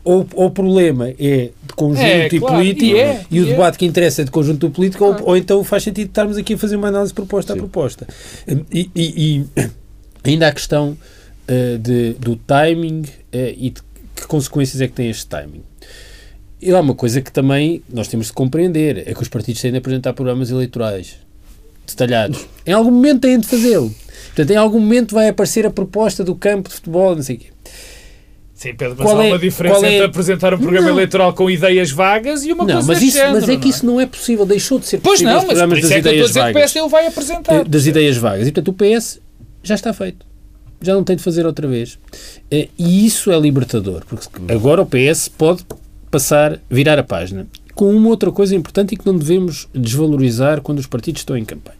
[0.03, 3.43] ou, ou o problema é de conjunto é, e claro, político e, é, e o
[3.43, 3.49] é.
[3.49, 6.57] debate que interessa é de conjunto político, ou, ou, então faz sentido estarmos aqui a
[6.57, 7.59] fazer uma análise proposta Sim.
[7.59, 8.07] a proposta.
[8.71, 9.63] E, e, e,
[10.23, 10.97] ainda a questão
[11.47, 13.81] uh, de, do timing uh, e de
[14.15, 15.61] que consequências é que tem este timing.
[16.61, 19.71] E há uma coisa que também nós temos de compreender, é que os partidos têm
[19.71, 21.17] de apresentar programas eleitorais
[21.95, 22.45] detalhados.
[22.65, 23.93] Em algum momento têm de fazê-lo.
[24.27, 27.39] Portanto, em algum momento vai aparecer a proposta do campo de futebol, não sei o
[27.39, 27.47] quê.
[28.57, 30.95] Sim, Pedro, mas qual há é, uma diferença é, entre apresentar um programa não.
[30.95, 33.85] eleitoral com ideias vagas e uma não, coisa mas isso, género, Mas é que isso
[33.85, 35.33] não é possível, deixou de ser pois possível.
[35.33, 36.43] Pois não, mas programas das é ideias vagas.
[36.43, 37.63] que o PSD vai apresentar.
[37.65, 38.47] Das ideias vagas.
[38.47, 39.19] E portanto o PS
[39.61, 40.25] já está feito.
[40.81, 41.99] Já não tem de fazer outra vez.
[42.49, 45.63] Eh, e isso é libertador, porque agora o PS pode
[46.09, 47.45] passar, virar a página.
[47.75, 51.45] Com uma outra coisa importante e que não devemos desvalorizar quando os partidos estão em
[51.45, 51.76] campanha.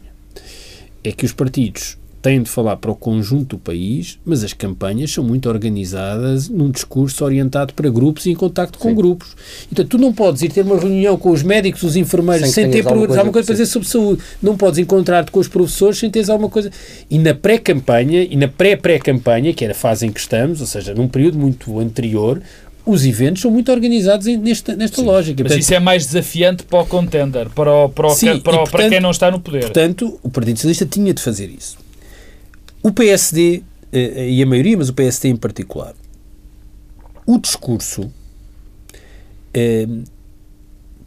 [1.08, 5.10] É que os partidos têm de falar para o conjunto do país, mas as campanhas
[5.10, 8.94] são muito organizadas num discurso orientado para grupos e em contacto com Sim.
[8.94, 9.34] grupos.
[9.72, 12.70] Então, tu não podes ir ter uma reunião com os médicos, os enfermeiros, sem, sem
[12.70, 14.22] ter alguma coisa, alguma coisa para dizer sobre saúde.
[14.42, 16.70] Não podes encontrar-te com os professores sem teres alguma coisa.
[17.08, 20.92] E na pré-campanha, e na pré-pré-campanha, que era a fase em que estamos, ou seja,
[20.92, 22.42] num período muito anterior,
[22.88, 25.42] os eventos são muito organizados nesta, nesta lógica.
[25.42, 28.58] Mas portanto, isso é mais desafiante para o contender, para, o, para, o, sim, para,
[28.58, 29.60] portanto, para quem não está no poder.
[29.60, 31.76] Portanto, o Partido Socialista tinha de fazer isso.
[32.82, 35.94] O PSD, eh, e a maioria, mas o PSD em particular,
[37.26, 38.10] o discurso
[39.52, 39.86] eh,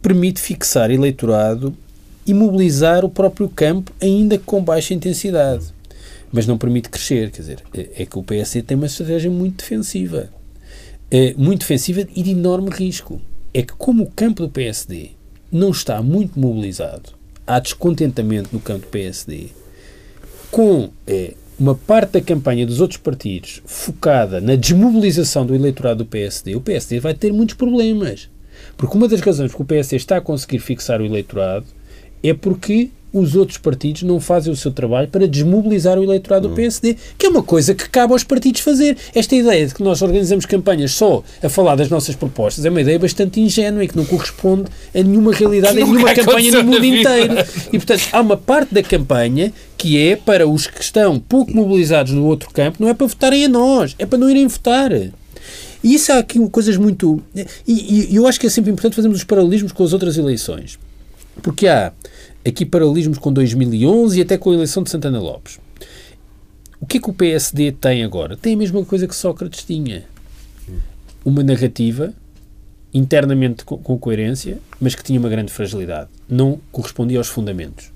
[0.00, 1.76] permite fixar eleitorado
[2.24, 5.64] e mobilizar o próprio campo, ainda com baixa intensidade.
[6.30, 7.32] Mas não permite crescer.
[7.32, 10.30] Quer dizer, é que o PSD tem uma estratégia muito defensiva.
[11.14, 13.20] É, muito defensiva e de enorme risco.
[13.52, 15.10] É que, como o campo do PSD
[15.52, 17.10] não está muito mobilizado,
[17.46, 19.48] há descontentamento no campo do PSD,
[20.50, 26.08] com é, uma parte da campanha dos outros partidos focada na desmobilização do eleitorado do
[26.08, 28.30] PSD, o PSD vai ter muitos problemas.
[28.78, 31.66] Porque uma das razões que o PSD está a conseguir fixar o eleitorado
[32.22, 36.54] é porque os outros partidos não fazem o seu trabalho para desmobilizar o eleitorado do
[36.54, 38.96] PSD, que é uma coisa que cabe aos partidos fazer.
[39.14, 42.80] Esta ideia de que nós organizamos campanhas só a falar das nossas propostas é uma
[42.80, 46.84] ideia bastante ingênua e que não corresponde a nenhuma realidade em nenhuma campanha no mundo
[46.84, 47.34] inteiro.
[47.72, 52.12] E, portanto, há uma parte da campanha que é para os que estão pouco mobilizados
[52.12, 54.92] no outro campo, não é para votarem a nós, é para não irem votar.
[54.92, 57.20] E isso há aqui coisas muito.
[57.66, 60.78] E, e eu acho que é sempre importante fazermos os paralelismos com as outras eleições.
[61.42, 61.92] Porque há
[62.46, 65.58] aqui paralelismos com 2011 e até com a eleição de Santana Lopes.
[66.80, 68.36] O que é que o PSD tem agora?
[68.36, 70.04] Tem a mesma coisa que Sócrates tinha.
[71.24, 72.12] Uma narrativa
[72.92, 76.10] internamente com, com coerência, mas que tinha uma grande fragilidade.
[76.28, 77.90] Não correspondia aos fundamentos.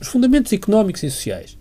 [0.00, 1.56] Os fundamentos económicos e sociais.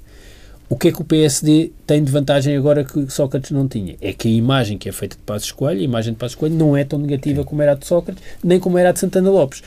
[0.70, 3.96] O que é que o PSD tem de vantagem agora que Sócrates não tinha?
[4.00, 6.56] É que a imagem que é feita de Passos Coelho, a imagem de Passos Coelho
[6.56, 9.32] não é tão negativa como era a de Sócrates, nem como era a de Santana
[9.32, 9.64] Lopes.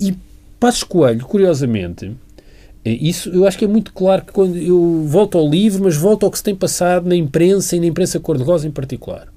[0.00, 0.16] E
[0.58, 2.16] Passos Coelho, curiosamente,
[2.84, 5.96] eh, isso eu acho que é muito claro que quando eu volto ao livro, mas
[5.96, 9.28] volto ao que se tem passado na imprensa e na imprensa cor-de-rosa em particular.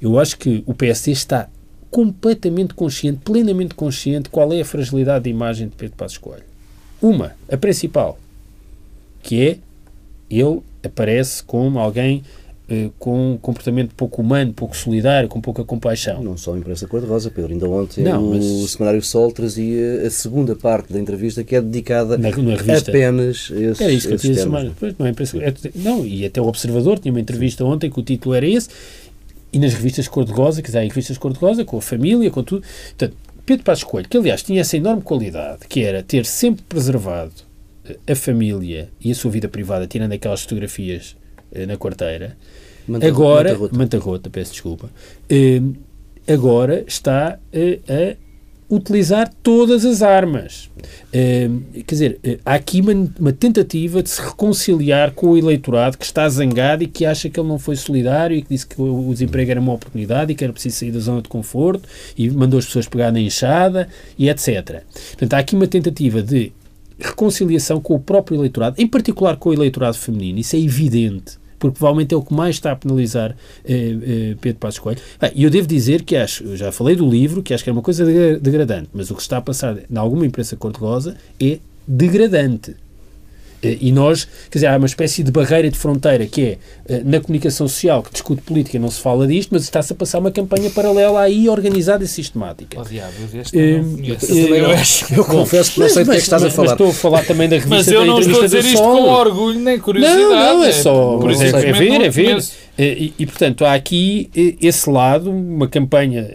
[0.00, 1.48] Eu acho que o PSD está
[1.90, 6.44] completamente consciente, plenamente consciente qual é a fragilidade da imagem de Pedro Passos Coelho.
[7.02, 8.18] Uma, a principal,
[9.22, 9.58] que é
[10.30, 12.22] ele aparece como alguém
[12.70, 16.22] eh, com um comportamento pouco humano, pouco solidário, com pouca compaixão.
[16.22, 17.52] Não só a imprensa cor-de-rosa, Pedro.
[17.52, 18.44] Ainda ontem não, mas...
[18.44, 23.50] o Semanário Sol trazia a segunda parte da entrevista que é dedicada na, na apenas
[23.50, 24.72] a esse Era isso que eu tinha chamado.
[24.96, 28.02] Não, é imprensa, é, não, e até o Observador tinha uma entrevista ontem que o
[28.04, 28.68] título era esse,
[29.52, 32.64] e nas revistas cor-de-rosa, que dizer, revistas cor-de-rosa, com a família, com tudo.
[32.90, 37.32] Portanto, Pedro Passos Coelho, que aliás tinha essa enorme qualidade, que era ter sempre preservado
[38.06, 41.16] a família e a sua vida privada, tirando aquelas fotografias
[41.66, 42.36] na quarteira,
[42.86, 43.76] Manta- agora, Manta-Rota.
[43.78, 44.90] Manta-Rota, peço desculpa,
[45.28, 45.60] eh,
[46.26, 48.30] agora está eh, a
[48.72, 50.70] utilizar todas as armas.
[51.12, 51.50] Eh,
[51.86, 56.04] quer dizer, eh, há aqui uma, uma tentativa de se reconciliar com o eleitorado que
[56.04, 59.08] está zangado e que acha que ele não foi solidário e que disse que o,
[59.08, 62.30] o desemprego era uma oportunidade e que era preciso sair da zona de conforto e
[62.30, 64.84] mandou as pessoas pegar na enxada e etc.
[65.10, 66.52] Portanto, há aqui uma tentativa de
[67.00, 71.76] reconciliação com o próprio eleitorado, em particular com o eleitorado feminino, isso é evidente, porque
[71.78, 75.00] provavelmente é o que mais está a penalizar eh, eh, Pedro Passos Coelho.
[75.34, 77.72] E eu devo dizer que acho, eu já falei do livro, que acho que é
[77.72, 81.58] uma coisa degra- degradante, mas o que está a passar em alguma imprensa cor-de-rosa é
[81.86, 82.74] degradante.
[83.62, 87.02] Eh, E nós, quer dizer, há uma espécie de barreira de fronteira que é eh,
[87.04, 90.30] na comunicação social que discute política não se fala disto, mas está-se a passar uma
[90.30, 92.80] campanha paralela aí organizada e sistemática.
[92.80, 93.12] Oh, diabo,
[93.52, 94.56] Eh, não.
[94.56, 96.72] Eu não- Eu confesso que não sei do que é que estás a mas falar.
[96.72, 98.82] estou a falar também da revista Mas eu da não estou a entrevista dizer isto
[98.82, 100.20] com orgulho nem curiosidade.
[100.20, 102.44] Não, não, é só por mas isso é, é ver, não é ver.
[102.78, 104.30] E, e, portanto, há aqui
[104.62, 106.26] esse lado, uma campanha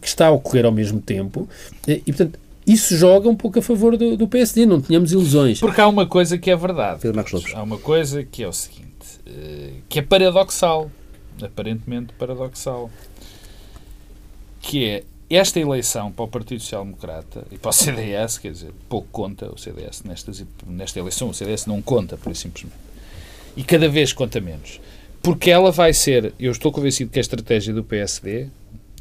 [0.00, 1.48] que está a ocorrer ao mesmo tempo,
[1.88, 5.60] e portanto, isso joga um pouco a favor do, do PSD, não tenhamos ilusões.
[5.60, 7.00] Porque há uma coisa que é verdade.
[7.54, 10.90] Há uma coisa que é o seguinte, eh, que é paradoxal,
[11.40, 12.90] aparentemente paradoxal,
[14.60, 18.72] que é esta eleição para o Partido Social Democrata e para o CDS, quer dizer,
[18.88, 22.76] pouco conta o CDS nestas, nesta eleição, o CDS não conta, por isso simplesmente.
[23.56, 24.80] E cada vez conta menos.
[25.22, 28.48] Porque ela vai ser, eu estou convencido que a estratégia do PSD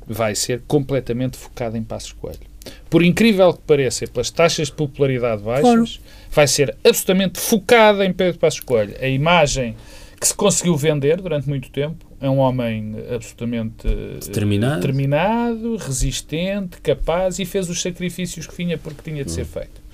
[0.08, 2.55] vai ser completamente focada em Passos Coelho.
[2.90, 5.86] Por incrível que pareça, e pelas taxas de popularidade baixas, Claro.
[6.32, 8.96] vai ser absolutamente focada em Pedro Passos Coelho.
[9.02, 9.76] A imagem
[10.20, 14.76] que se conseguiu vender durante muito tempo é um homem absolutamente eh, Determinado.
[14.78, 19.85] determinado, resistente, capaz e fez os sacrifícios que vinha porque tinha de ser feito.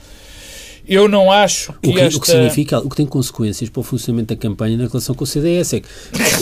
[0.87, 2.17] Eu não acho que, O que, esta...
[2.17, 5.23] o que significa, o que tem consequências para o funcionamento da campanha na relação com
[5.23, 5.87] o CDS é que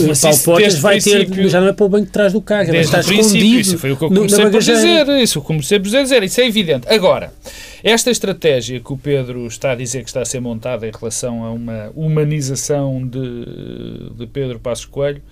[0.06, 2.40] Mas Paulo Portas o vai ter, já não é para o banco de trás do
[2.40, 5.78] carro, vai estar o escondido isso foi o que eu comecei por dizer, isso comecei
[5.78, 6.88] por dizer, isso é evidente.
[6.88, 7.32] Agora,
[7.82, 11.44] esta estratégia que o Pedro está a dizer que está a ser montada em relação
[11.44, 15.22] a uma humanização de, de Pedro Passos Coelho,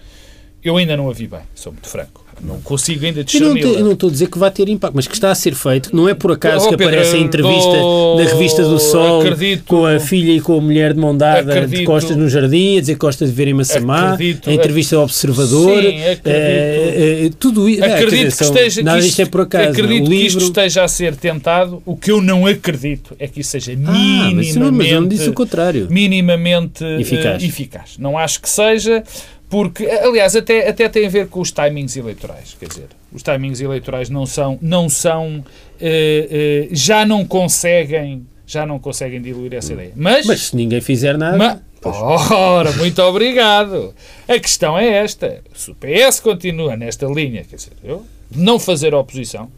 [0.64, 2.27] eu ainda não a vi bem, sou muito franco.
[2.40, 3.81] Não consigo ainda não, te- eu discernir.
[3.83, 6.09] não estou a dizer que vai ter impacto, mas que está a ser feito, não
[6.09, 9.64] é por acaso Oh, que Pedro, aparece a entrevista dou- na revista do Sol acredito-
[9.64, 12.77] com a filha e com a mulher de mão dada de Acredito- costas no jardim,
[12.79, 16.21] a dizer que gosta de ver em Massamá, Acredito- a entrevista ao Observador, Sim, eh,
[16.25, 17.83] eh, tudo isso.
[17.85, 19.71] Acredito que esteja nada que disto é por acaso.
[19.71, 20.44] acredito o que isto livro.
[20.44, 21.83] esteja a ser tentado.
[21.85, 24.87] O que eu não acredito é que isso seja Ah, mas, minimamente isso não, mas
[24.88, 25.88] eu não disse o contrário.
[25.90, 27.42] minimamente eh, Eficaz.
[27.42, 27.90] eficaz.
[27.99, 29.03] Não acho que seja,
[29.49, 32.57] porque, aliás, até, até tem a ver com os timings eleitorais.
[32.59, 35.45] Quer dizer, os timings eleitorais não são, não são
[35.81, 39.93] eh, eh, já não conseguem, já não conseguem diluir essa ideia.
[39.97, 41.37] Mas, Mas se ninguém fizer nada.
[41.37, 43.95] ma- Ora, muito obrigado.
[44.27, 45.43] A questão é esta.
[45.55, 49.49] Se o PS continua nesta linha, quer dizer, eu, de não fazer oposição,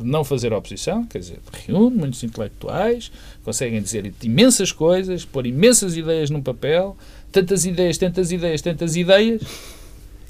[0.00, 3.12] de não fazer oposição, quer dizer, reúne muitos intelectuais,
[3.44, 6.96] conseguem dizer imensas coisas, pôr imensas ideias num papel,
[7.32, 9.42] tantas ideias, tantas ideias, tantas ideias,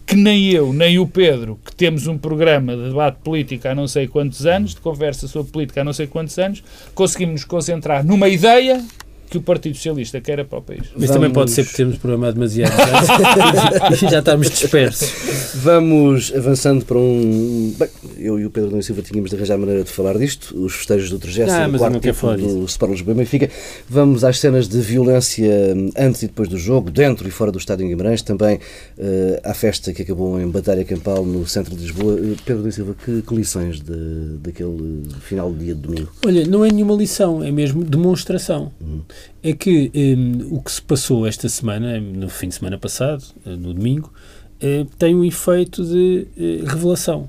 [0.07, 3.89] que nem eu, nem o Pedro, que temos um programa de debate político há não
[3.89, 6.63] sei quantos anos, de conversa sobre política há não sei quantos anos,
[6.95, 8.85] conseguimos nos concentrar numa ideia
[9.29, 10.83] que o Partido Socialista queira para o país.
[10.97, 15.11] Mas também pode ser porque temos programado demasiado já, e já estamos dispersos.
[15.57, 17.75] Vamos avançando para um.
[17.79, 20.75] Bem, eu e o Pedro Nuno Silva tínhamos de arranjar maneira de falar disto, os
[20.75, 21.69] festejos do 30 Ah,
[22.01, 23.51] título do Sport Lisboa e Benfica.
[23.89, 25.51] Vamos às cenas de violência
[25.97, 28.59] antes e depois do jogo, dentro e fora do estádio em Guimarães, também
[28.99, 32.19] eh, à festa que acabou em Batalha Campal no centro de Lisboa.
[32.19, 36.13] Eh, Pedro Nuno Silva, que, que lições de, daquele final de dia de domingo?
[36.25, 38.73] Olha, não é nenhuma lição, é mesmo demonstração.
[39.43, 43.51] É que hum, o que se passou esta semana, no fim de semana passado, eh,
[43.51, 44.13] no domingo,
[44.61, 47.29] eh, tem um efeito de eh, revelação.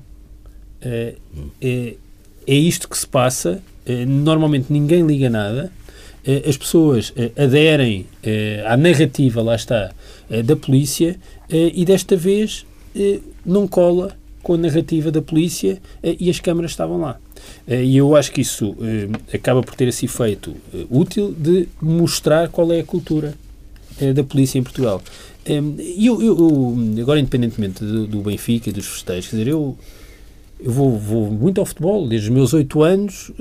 [0.80, 1.14] É,
[1.60, 3.60] é isto que se passa.
[4.06, 5.72] normalmente ninguém liga nada.
[6.48, 8.06] as pessoas aderem
[8.64, 9.90] à narrativa, lá está,
[10.44, 11.16] da polícia
[11.50, 12.64] e desta vez
[13.44, 17.18] não cola com a narrativa da polícia e as câmaras estavam lá.
[17.66, 21.68] Eh, E eu acho que isso eh, acaba por ter esse efeito eh, útil de
[21.80, 23.34] mostrar qual é a cultura
[24.14, 25.02] da polícia em Portugal.
[25.44, 29.76] E eu, eu- agora, independentemente do, do Benfica e dos festejos, quer dizer, eu,
[30.60, 33.32] eu vou, vou muito ao futebol, desde os meus oito anos.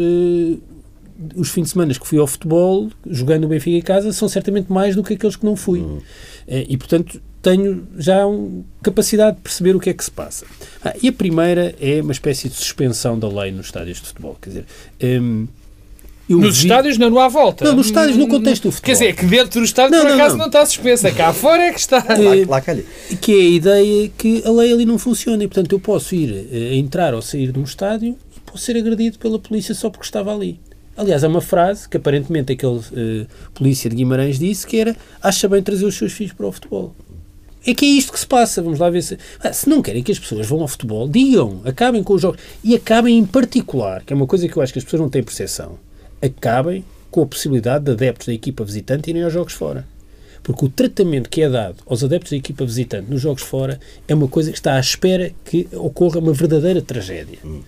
[1.36, 4.72] os fins de semana que fui ao futebol, jogando o Benfica em casa, são certamente
[4.72, 5.84] mais do que aqueles que não fui.
[6.48, 10.46] Eh, E, portanto, tenho já um, capacidade de perceber o que é que se passa.
[10.84, 14.38] Ah, e a primeira é uma espécie de suspensão da lei nos estádios de futebol.
[14.42, 14.66] Quer dizer,
[15.22, 15.48] hum,
[16.30, 17.64] Eu Nos vi- estádios não, não há volta.
[17.64, 18.86] Não, nos estádios, no contexto do futebol.
[18.86, 20.40] Quer dizer, que dentro do estádio Não, por não, acaso não.
[20.40, 21.10] não, está suspensa.
[21.12, 22.00] Cá fora é que está.
[22.00, 22.16] Lá,
[22.50, 22.84] lá calha.
[23.22, 26.48] que é a ideia que a lei ali não funciona e, portanto, eu posso ir
[26.52, 30.06] eh, entrar ou sair de um estádio e posso ser agredido pela polícia só porque
[30.06, 30.60] estava ali.
[30.98, 35.48] Aliás, é uma frase que aparentemente aquele eh, polícia de Guimarães disse que era acha
[35.48, 36.94] bem trazer os seus filhos para o futebol.
[37.68, 38.62] É que é isto que se passa.
[38.62, 39.18] Vamos lá ver se.
[39.42, 42.40] Ah, se não querem que as pessoas vão ao futebol, digam, acabem com os jogos.
[42.64, 45.10] E acabem em particular, que é uma coisa que eu acho que as pessoas não
[45.10, 45.78] têm percepção,
[46.22, 49.86] acabem com a possibilidade de adeptos da equipa visitante irem aos jogos fora.
[50.42, 54.16] Porque o tratamento que é dado aos adeptos da equipa visitante nos jogos fora é
[54.16, 57.40] uma coisa que está à espera que ocorra uma verdadeira tragédia.
[57.44, 57.60] Eh,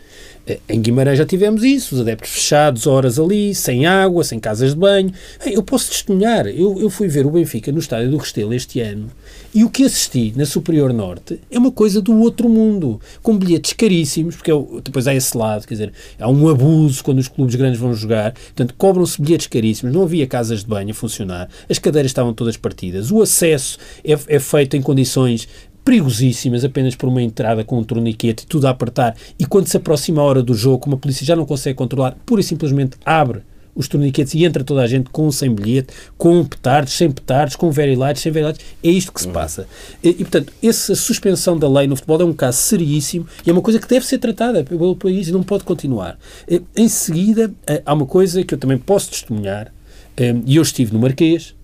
[0.67, 4.77] Em Guimarães já tivemos isso, os adeptos fechados, horas ali, sem água, sem casas de
[4.79, 5.11] banho.
[5.45, 9.09] Eu posso testemunhar, eu, eu fui ver o Benfica no estádio do Restelo este ano
[9.53, 13.73] e o que assisti na Superior Norte é uma coisa do outro mundo, com bilhetes
[13.73, 17.27] caríssimos, porque é o- depois há esse lado, quer dizer, há um abuso quando os
[17.27, 21.49] clubes grandes vão jogar, portanto, cobram-se bilhetes caríssimos, não havia casas de banho a funcionar,
[21.69, 25.47] as cadeiras estavam todas partidas, o acesso é, é feito em condições
[25.83, 29.77] perigosíssimas, apenas por uma entrada com um torniquete e tudo a apertar, e quando se
[29.77, 32.97] aproxima a hora do jogo, como a polícia já não consegue controlar, pura e simplesmente
[33.05, 33.41] abre
[33.75, 37.71] os torniquetes e entra toda a gente com sem bilhete, com petardos, sem petardos, com
[37.71, 38.65] very lights, sem very lights.
[38.83, 39.67] É isto que se passa.
[40.03, 43.53] E, e, portanto, essa suspensão da lei no futebol é um caso seríssimo e é
[43.53, 46.19] uma coisa que deve ser tratada pelo país e não pode continuar.
[46.47, 49.71] Eh, Em seguida, eh, há uma coisa que eu também posso testemunhar,
[50.17, 51.55] eh, e eu estive no Marquês,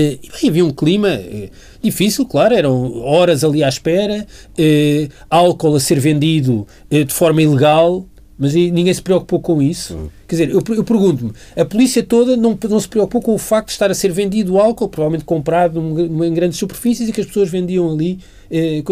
[0.00, 1.50] e bem, havia um clima eh,
[1.82, 4.26] difícil, claro, eram horas ali à espera,
[4.58, 8.04] eh, álcool a ser vendido eh, de forma ilegal,
[8.38, 10.10] mas ninguém se preocupou com isso.
[10.28, 13.68] Quer dizer, eu, eu pergunto-me, a polícia toda não, não se preocupou com o facto
[13.68, 17.26] de estar a ser vendido álcool, provavelmente comprado num- em grandes superfícies e que as
[17.26, 18.18] pessoas vendiam ali
[18.50, 18.82] eh,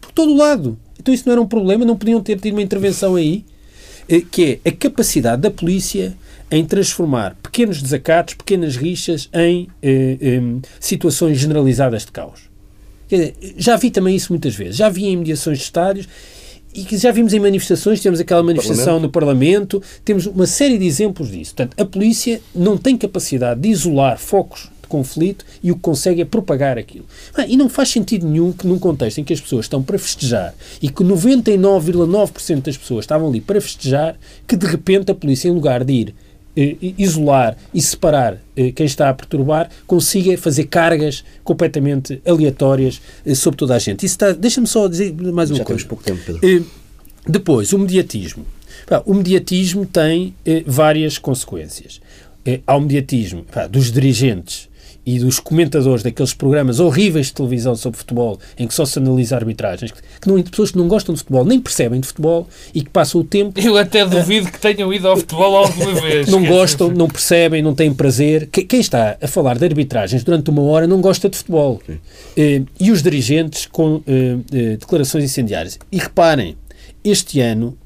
[0.00, 0.76] por todo o lado.
[0.98, 3.44] Então isso não era um problema, não podiam ter tido uma intervenção aí,
[4.08, 6.16] eh, que é a capacidade da polícia
[6.52, 12.52] em transformar pequenos desacatos, pequenas rixas em eh, em situações generalizadas de caos.
[13.08, 14.76] Dizer, já vi também isso muitas vezes.
[14.76, 16.08] Já vi em mediações de estádios
[16.74, 20.86] e que já vimos em manifestações, temos aquela manifestação no Parlamento, temos uma série de
[20.86, 21.54] exemplos disso.
[21.54, 26.22] Portanto, a polícia não tem capacidade de isolar focos de conflito e o que consegue
[26.22, 27.04] é propagar aquilo.
[27.34, 29.98] Ah, e não faz sentido nenhum que num contexto em que as pessoas estão para
[29.98, 35.48] festejar e que 99,9% das pessoas estavam ali para festejar, que de repente a polícia,
[35.48, 36.21] em lugar de ir eh,
[36.56, 43.58] isolar e separar eh, quem está a perturbar, consiga fazer cargas completamente aleatórias eh, sobre
[43.58, 44.04] toda a gente.
[44.04, 45.78] Isso está, deixa-me só dizer mais uma Já coisa.
[45.78, 46.40] temos pouco tempo, Pedro.
[46.46, 46.62] Eh,
[47.26, 48.44] Depois, o mediatismo.
[49.06, 52.00] O mediatismo tem eh, várias consequências.
[52.44, 54.68] Eh, há o mediatismo dos dirigentes
[55.04, 59.34] e dos comentadores daqueles programas horríveis de televisão sobre futebol em que só se analisa
[59.36, 59.90] arbitragens,
[60.20, 63.20] que, não, pessoas que não gostam de futebol, nem percebem de futebol e que passam
[63.20, 66.28] o tempo Eu até duvido que tenham ido ao futebol alguma vez.
[66.28, 68.46] não gostam, não percebem, não têm prazer.
[68.46, 71.82] Que- Quem está a falar de arbitragens durante uma hora não gosta de futebol.
[72.36, 75.78] Eh, e os dirigentes com eh, eh, declarações incendiárias.
[75.90, 76.56] E reparem,
[77.04, 77.76] este ano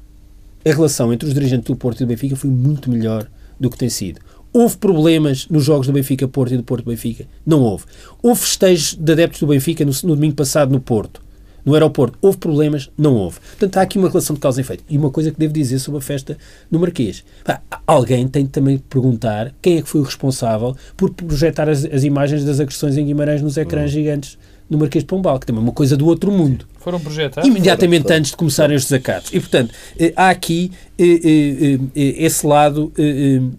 [0.63, 3.27] a relação entre os dirigentes do Porto e do Benfica foi muito melhor
[3.59, 4.19] do que tem sido.
[4.53, 7.25] Houve problemas nos jogos do Benfica-Porto e do Porto-Benfica?
[7.45, 7.85] Não houve.
[8.23, 11.21] Houve festejos de adeptos do Benfica no, no domingo passado no Porto,
[11.65, 12.17] no aeroporto.
[12.21, 12.89] Houve problemas?
[12.97, 13.39] Não houve.
[13.39, 14.83] Portanto, há aqui uma relação de causa e efeito.
[14.89, 16.37] E uma coisa que devo dizer sobre a festa
[16.71, 17.23] no Marquês.
[17.43, 21.85] Pá, alguém tem de também perguntar quem é que foi o responsável por projetar as,
[21.85, 24.37] as imagens das agressões em Guimarães nos ecrãs gigantes
[24.69, 27.47] no Marquês de Pombal, que também é uma coisa do outro mundo Foram projetados.
[27.49, 29.31] imediatamente antes de começarem os desacatos.
[29.33, 33.57] E, portanto, eh, há aqui eh, eh, eh, esse lado eh, eh,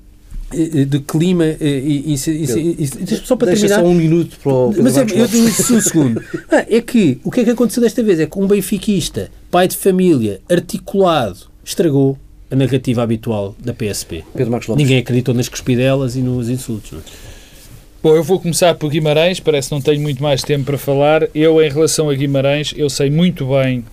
[0.51, 3.82] de clima e, e, e, e, e- só para Deixa terminar.
[3.82, 6.22] só um minuto para o Pedro Mas é, eu isso um segundo.
[6.51, 8.18] Ah, é que o que é que aconteceu desta vez?
[8.18, 12.18] É que um benfiquista, pai de família, articulado, estragou
[12.51, 14.24] a narrativa habitual da PSP.
[14.34, 14.82] Pedro Marcos Lopes.
[14.82, 16.92] Ninguém acreditou nas cuspidelas e nos insultos.
[16.92, 17.03] Não é?
[18.03, 21.28] Bom, eu vou começar por Guimarães, parece que não tenho muito mais tempo para falar.
[21.34, 23.84] Eu, em relação a Guimarães, eu sei muito bem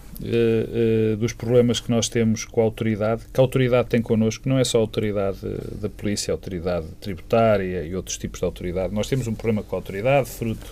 [1.18, 4.64] dos problemas que nós temos com a autoridade, que a autoridade tem connosco, não é
[4.64, 8.94] só a autoridade eh, da polícia, a autoridade tributária e outros tipos de autoridade.
[8.94, 10.66] Nós temos um problema com a autoridade, fruto.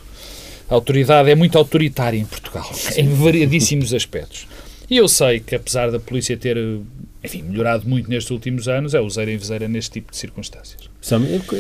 [0.70, 4.48] A autoridade é muito autoritária em Portugal, em variadíssimos aspectos.
[4.90, 6.78] E eu sei que, apesar da polícia ter, eh,
[7.24, 10.90] enfim, melhorado muito nestes últimos anos, é useira em vezeira neste tipo de circunstâncias.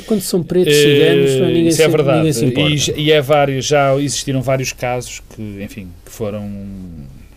[0.05, 1.47] Quando são pretos, ciganos, não é?
[1.47, 2.17] ninguém, Isso se, é verdade.
[2.17, 2.99] ninguém se importa.
[2.99, 6.49] E, e é vários, já existiram vários casos que, enfim, que foram.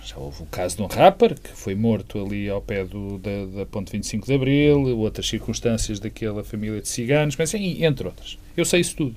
[0.07, 3.45] Já houve o caso de um rapper que foi morto ali ao pé do, da,
[3.59, 8.39] da Ponte 25 de Abril, outras circunstâncias daquela família de ciganos, mas entre outras.
[8.57, 9.17] Eu sei isso tudo.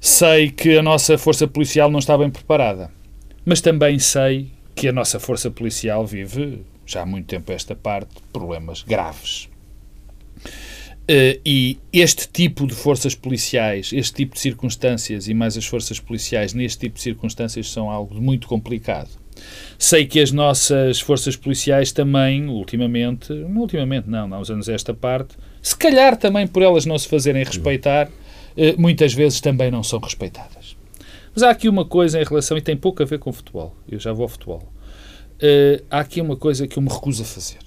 [0.00, 2.90] Sei que a nossa força policial não está bem preparada,
[3.44, 8.08] mas também sei que a nossa força policial vive, já há muito tempo esta parte,
[8.32, 9.50] problemas graves.
[11.02, 16.00] Uh, e este tipo de forças policiais, este tipo de circunstâncias e mais as forças
[16.00, 19.21] policiais neste tipo de circunstâncias são algo muito complicado.
[19.78, 25.36] Sei que as nossas forças policiais também, ultimamente, não ultimamente não, não usamos esta parte,
[25.60, 29.98] se calhar também por elas não se fazerem respeitar, uh, muitas vezes também não são
[29.98, 30.76] respeitadas.
[31.34, 33.98] Mas há aqui uma coisa em relação, e tem pouco a ver com futebol, eu
[33.98, 34.72] já vou ao futebol.
[35.34, 37.58] Uh, há aqui uma coisa que eu me recuso a fazer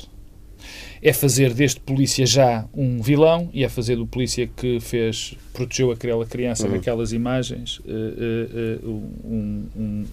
[1.05, 5.91] é fazer deste polícia já um vilão e é fazer do polícia que fez, protegeu
[5.91, 6.73] aquela criança uhum.
[6.73, 10.05] daquelas imagens, uh, uh, uh, um, um,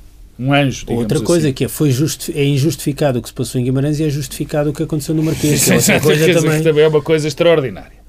[0.46, 0.86] um, anjo.
[0.88, 1.54] Outra coisa assim.
[1.54, 4.70] que é, foi justi é injustificado o que se passou em Guimarães e é justificado
[4.70, 5.64] o que aconteceu no Marquês.
[5.64, 6.62] Que é coisa também...
[6.62, 8.02] Também é uma coisa extraordinária.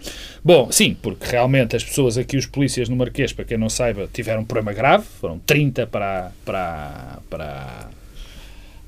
[0.44, 4.10] Bom, sim, porque realmente as pessoas aqui, os polícias no Marquês, para quem não saiba,
[4.12, 7.90] tiveram um problema grave, foram 30 para, para, para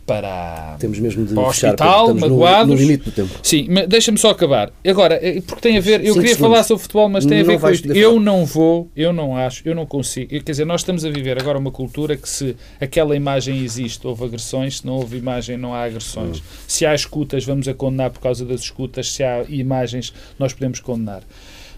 [0.05, 2.67] para, Temos mesmo de para o hospital, magoados.
[2.67, 3.31] No, no, limite do tempo.
[3.41, 4.71] Sim, mas deixa-me só acabar.
[4.87, 6.53] Agora, eh, porque tem a ver, eu Cinco queria segundos.
[6.53, 7.91] falar sobre futebol, mas tem não a ver com isto.
[7.91, 10.29] Eu não vou, eu não acho, eu não consigo.
[10.29, 14.25] Quer dizer, nós estamos a viver agora uma cultura que se aquela imagem existe, houve
[14.25, 16.37] agressões, se não houve imagem, não há agressões.
[16.37, 16.43] Hum.
[16.67, 20.79] Se há escutas, vamos a condenar por causa das escutas, se há imagens, nós podemos
[20.79, 21.23] condenar.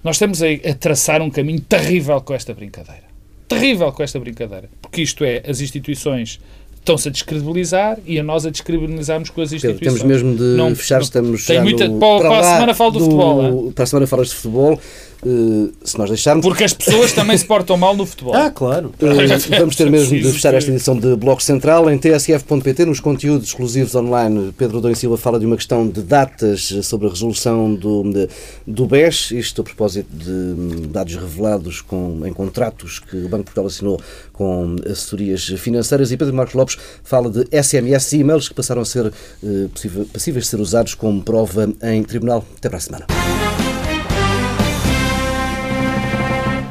[0.03, 3.07] Nós estamos a, a traçar um caminho terrível com esta brincadeira.
[3.47, 4.69] Terrível com esta brincadeira.
[4.81, 6.39] Porque isto é, as instituições
[6.87, 9.99] estão-se a descredibilizar e a nós a descredibilizarmos com as instituições.
[9.99, 12.91] Temos mesmo de não, fechar, estamos tem já muita, no, para, para, a semana falo
[12.91, 13.71] do, do futebol.
[13.73, 14.79] Para a semana falas de futebol.
[15.25, 16.45] Uh, se nós deixarmos.
[16.45, 18.35] Porque as pessoas também se portam mal no futebol.
[18.35, 18.93] Ah, claro.
[19.07, 23.47] Uh, vamos ter mesmo de fechar esta edição de Bloco Central em tsf.pt, nos conteúdos
[23.47, 24.53] exclusivos online.
[24.57, 28.29] Pedro Dom Silva fala de uma questão de datas sobre a resolução do, de,
[28.65, 33.37] do BES, isto a propósito de hum, dados revelados com, em contratos que o Banco
[33.37, 34.01] de Portugal assinou
[34.33, 36.11] com assessorias financeiras.
[36.11, 40.45] E Pedro Marcos Lopes fala de SMS e e-mails que passaram a ser uh, passíveis
[40.45, 42.45] de ser usados como prova em tribunal.
[42.57, 43.07] Até para a semana.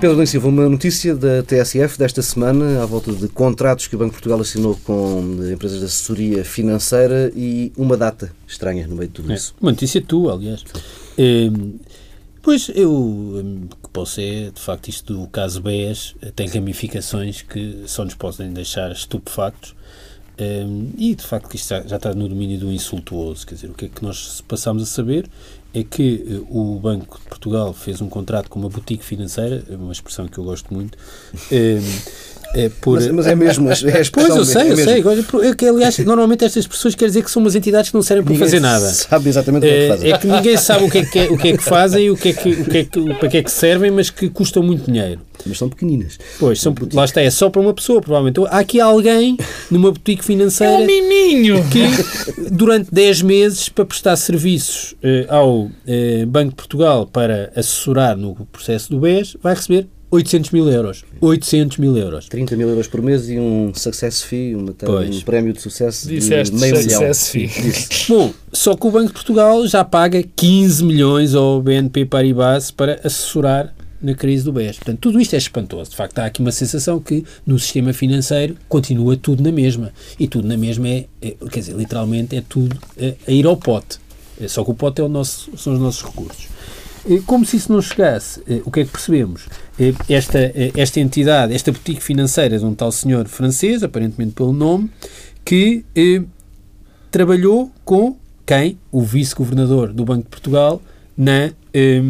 [0.00, 3.98] Pedro Lins Silva, uma notícia da TSF desta semana à volta de contratos que o
[3.98, 9.09] Banco de Portugal assinou com empresas de assessoria financeira e uma data estranha no meio
[9.09, 9.54] de tudo é, isso.
[9.57, 10.64] É, uma notícia tua, aliás.
[11.16, 11.50] É,
[12.42, 18.04] pois eu hum, posso é, de facto, isto do caso BES tem ramificações que só
[18.04, 19.74] nos podem deixar estupefactos.
[20.39, 23.74] Um, e de facto isto já, já, está no domínio do insultuoso, quer dizer, o
[23.74, 25.26] que é que nós passamos a saber
[25.72, 29.76] é que uh, o Banco de Portugal fez um contrato com uma boutique financeira, é
[29.76, 30.99] uma expressão que eu gosto muito,
[31.51, 32.94] um, é por...
[32.94, 33.74] mas, mas, é mesmo, é
[34.11, 35.04] Pois, eu sei, é eu sei.
[35.48, 38.24] É que, aliás, normalmente estas pessoas querem dizer que são umas entidades que não servem
[38.24, 38.86] para ninguém fazer nada.
[38.88, 40.12] sabe exatamente o que é que fazem.
[40.12, 42.11] É que ninguém sabe o que é que, é, o que, é que fazem e
[42.11, 44.30] o que é que, o que é que, para que é que servem, mas que
[44.30, 45.20] custam muito dinheiro.
[45.44, 46.18] Mas são pequeninas.
[46.38, 48.40] Pois, são, lá está, é só para uma pessoa, provavelmente.
[48.48, 49.36] Há aqui alguém
[49.70, 51.64] numa boutique financeira é um miminho.
[51.68, 58.16] que durante 10 meses para prestar serviços eh, ao eh, Banco de Portugal para assessorar
[58.16, 61.04] no processo do BES vai receber 800 mil euros.
[61.20, 62.28] 800 mil euros.
[62.28, 66.54] 30 mil euros por mês e um success fee, uma, um prémio de sucesso Disseste
[66.54, 67.50] de meio success milhão.
[67.50, 68.07] fee.
[68.09, 73.00] Bom, só que o Banco de Portugal já paga 15 milhões ao BNP Paribas para
[73.02, 74.76] assessorar na crise do BES.
[74.76, 75.90] Portanto, tudo isto é espantoso.
[75.90, 79.92] De facto, há aqui uma sensação que no sistema financeiro continua tudo na mesma.
[80.18, 83.57] E tudo na mesma é, é quer dizer, literalmente é tudo a, a ir ao
[83.57, 83.98] pote.
[84.40, 86.46] É só que o pote é o nosso, são os nossos recursos.
[87.24, 89.46] Como se isso não chegasse, o que é que percebemos?
[90.08, 90.38] Esta,
[90.74, 94.90] esta entidade, esta boutique financeira de um tal senhor francês, aparentemente pelo nome,
[95.44, 96.22] que eh,
[97.10, 98.16] trabalhou com
[98.46, 98.78] quem?
[98.90, 100.80] O vice-governador do Banco de Portugal
[101.16, 102.00] na eh,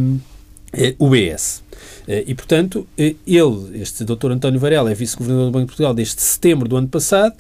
[0.99, 1.65] UBS.
[2.07, 4.31] E, portanto, ele, este Dr.
[4.31, 7.35] António Varela, é vice-governador do Banco de Portugal desde setembro do ano passado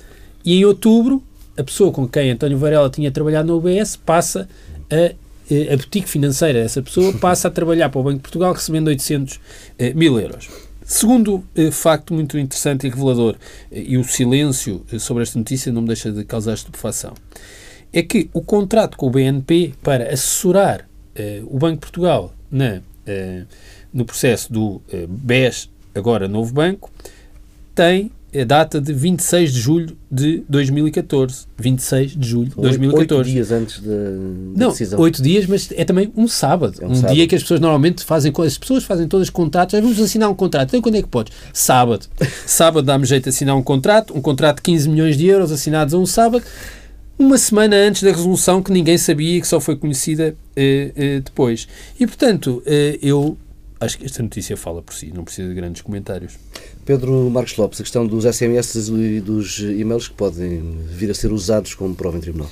[0.46, 1.22] e em outubro,
[1.56, 4.48] a pessoa com quem António Varela tinha trabalhado na UBS passa
[4.88, 5.16] a eh,
[5.72, 9.40] a boutique financeira dessa pessoa passa a trabalhar para o Banco de Portugal recebendo 800
[9.78, 10.48] eh, mil euros.
[10.84, 13.36] Segundo eh, facto muito interessante e revelador,
[13.70, 17.14] e o silêncio sobre esta notícia não me deixa de causar estupefação,
[17.92, 20.88] é que o contrato com o BNP para assessorar
[21.46, 22.82] o Banco de Portugal na,
[23.90, 26.90] no processo do BES, agora novo banco,
[27.74, 28.10] tem
[28.40, 31.46] a data de 26 de julho de 2014.
[31.58, 33.22] 26 de julho de 2014.
[33.22, 33.94] Oito dias antes da,
[34.56, 35.00] Não, decisão.
[35.00, 36.78] oito dias, mas é também um sábado.
[36.80, 37.14] É um, um sábado.
[37.14, 40.68] dia que as pessoas normalmente fazem, as pessoas fazem todas contratos, vamos assinar um contrato.
[40.68, 41.32] Então quando é que podes?
[41.52, 42.06] Sábado.
[42.46, 45.94] sábado dá-me jeito de assinar um contrato, um contrato de 15 milhões de euros assinados
[45.94, 46.44] a um sábado,
[47.18, 51.20] uma semana antes da resolução que ninguém sabia e que só foi conhecida eh, eh,
[51.20, 51.66] depois.
[51.98, 53.36] E portanto, eh, eu
[53.80, 56.34] acho que esta notícia fala por si, não precisa de grandes comentários.
[56.86, 61.32] Pedro Marcos Lopes, a questão dos SMS e dos e-mails que podem vir a ser
[61.32, 62.48] usados como prova em tribunal.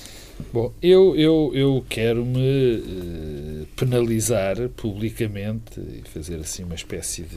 [0.52, 7.36] Bom, eu, eu, eu quero me uh, penalizar publicamente e fazer assim uma espécie de,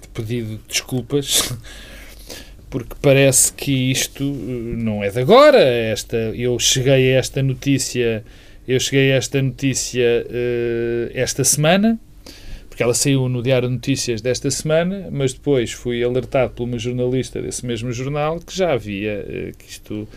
[0.00, 1.52] de pedido de desculpas
[2.72, 5.60] porque parece que isto eh, não é de agora.
[5.60, 8.24] Esta, eu cheguei a esta notícia,
[8.66, 12.00] eu cheguei a esta notícia uh, esta semana,
[12.72, 16.78] porque ela saiu no Diário de Notícias desta semana, mas depois fui alertado por uma
[16.78, 20.08] jornalista desse mesmo jornal que já havia uh, que isto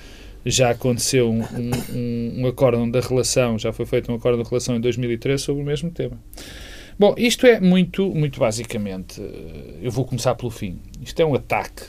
[0.46, 4.74] já aconteceu um, um, um acórdão da relação, já foi feito um acórdão da relação
[4.74, 6.18] em 2013 sobre o mesmo tema.
[6.98, 9.22] Bom, isto é muito, muito basicamente,
[9.82, 10.80] eu vou começar pelo fim.
[11.04, 11.84] Isto é um ataque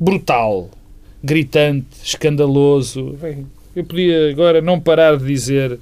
[0.00, 0.68] brutal,
[1.22, 3.16] gritante, escandaloso.
[3.76, 5.78] Eu podia agora não parar de dizer,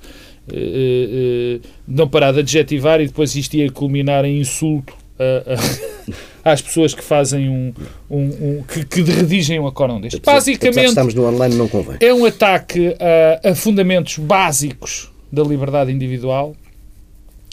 [1.87, 4.95] não parar de adjetivar e depois isto ia culminar em insulto
[6.45, 7.73] às pessoas que fazem um,
[8.11, 10.21] um, um que, que, redigem um acórdão deste.
[10.21, 11.97] Basicamente, estamos no online, não convém.
[12.01, 12.97] É um ataque
[13.45, 16.55] a, a fundamentos básicos da liberdade individual.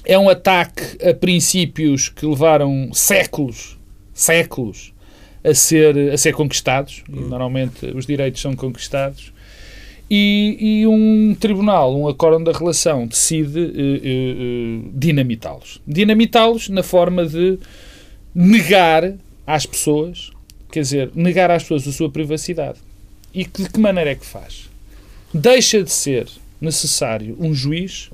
[0.04, 3.78] É um ataque a princípios que levaram séculos,
[4.14, 4.94] séculos,
[5.44, 9.32] a ser, a ser conquistados, e normalmente os direitos são conquistados,
[10.10, 15.80] e, e um tribunal, um acórdão da relação, decide uh, uh, dinamitá-los.
[15.88, 17.60] Dinamitá-los na forma de
[18.34, 19.14] negar
[19.46, 20.32] às pessoas,
[20.72, 22.80] quer dizer, negar às pessoas a sua privacidade.
[23.34, 24.70] E de que maneira é que faz?
[25.32, 26.28] Deixa de ser
[26.60, 28.10] necessário um juiz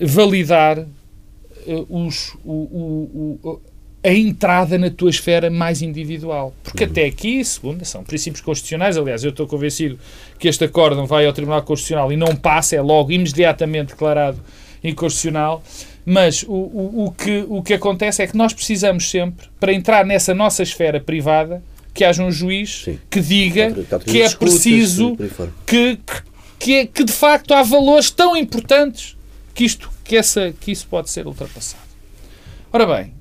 [0.00, 3.60] validar uh, os, o, o, o,
[4.04, 6.54] a entrada na tua esfera mais individual.
[6.62, 8.96] Porque até aqui, segunda, são princípios constitucionais.
[8.96, 9.98] Aliás, eu estou convencido
[10.38, 14.38] que este acórdão vai ao Tribunal Constitucional e não passa, é logo imediatamente declarado
[14.82, 15.62] inconstitucional.
[16.04, 20.04] Mas o, o, o, que, o que acontece é que nós precisamos sempre, para entrar
[20.04, 21.62] nessa nossa esfera privada,
[21.94, 22.98] que haja um juiz Sim.
[23.08, 23.72] que diga
[24.04, 25.16] que é preciso
[25.66, 25.98] que,
[26.58, 29.16] que, que de facto há valores tão importantes
[29.54, 31.82] que, isto, que, essa, que isso pode ser ultrapassado.
[32.72, 33.12] Ora bem,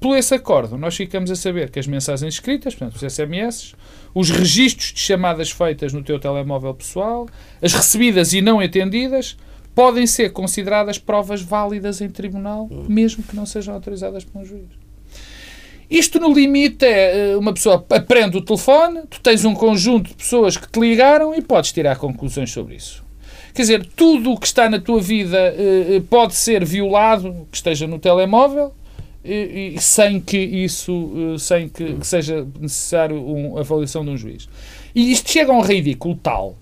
[0.00, 3.74] por esse acordo, nós ficamos a saber que as mensagens escritas, portanto, os SMS,
[4.14, 7.28] os registros de chamadas feitas no teu telemóvel pessoal,
[7.60, 9.36] as recebidas e não entendidas,
[9.74, 14.68] podem ser consideradas provas válidas em tribunal, mesmo que não sejam autorizadas por um juiz.
[15.90, 20.14] Isto, no limite, é eh, uma pessoa aprende o telefone, tu tens um conjunto de
[20.14, 23.04] pessoas que te ligaram e podes tirar conclusões sobre isso.
[23.52, 27.56] Quer dizer, tudo o que está na tua vida eh, eh, pode ser violado, que
[27.56, 28.72] esteja no telemóvel,
[29.24, 34.10] e, e, sem que isso eh, sem que, que seja necessário um, a avaliação de
[34.10, 34.48] um juiz.
[34.94, 36.56] E isto chega a um ridículo tal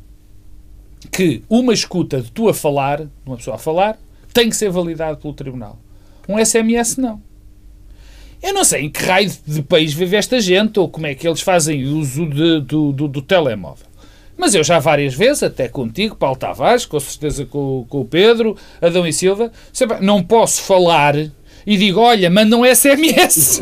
[1.13, 3.99] que uma escuta de tu a falar, de uma pessoa a falar,
[4.33, 5.79] tem que ser validado pelo tribunal.
[6.29, 7.23] Um SMS não.
[8.43, 11.27] Eu não sei em que raio de país vive esta gente ou como é que
[11.27, 13.87] eles fazem uso de, do, do, do, telemóvel.
[14.37, 18.57] Mas eu já várias vezes, até contigo, Paulo Tavares, com certeza com, com o Pedro,
[18.81, 19.51] Adão e Silva,
[20.01, 21.17] não posso falar
[21.69, 23.61] e digo, olha, manda um SMS.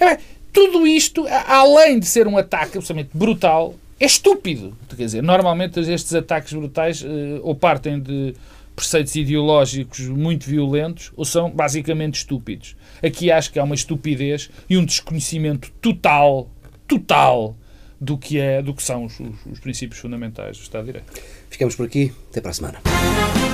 [0.00, 0.18] é,
[0.50, 4.74] tudo isto, além de ser um ataque absolutamente brutal, é estúpido.
[4.88, 8.34] Quer dizer, normalmente estes ataques brutais uh, ou partem de
[8.74, 12.74] preceitos ideológicos muito violentos ou são basicamente estúpidos.
[13.04, 16.48] Aqui acho que há uma estupidez e um desconhecimento total,
[16.88, 17.54] total,
[18.00, 21.12] do que, é, do que são os, os, os princípios fundamentais do Estado de Direito.
[21.50, 22.14] Ficamos por aqui.
[22.30, 23.45] Até para a semana.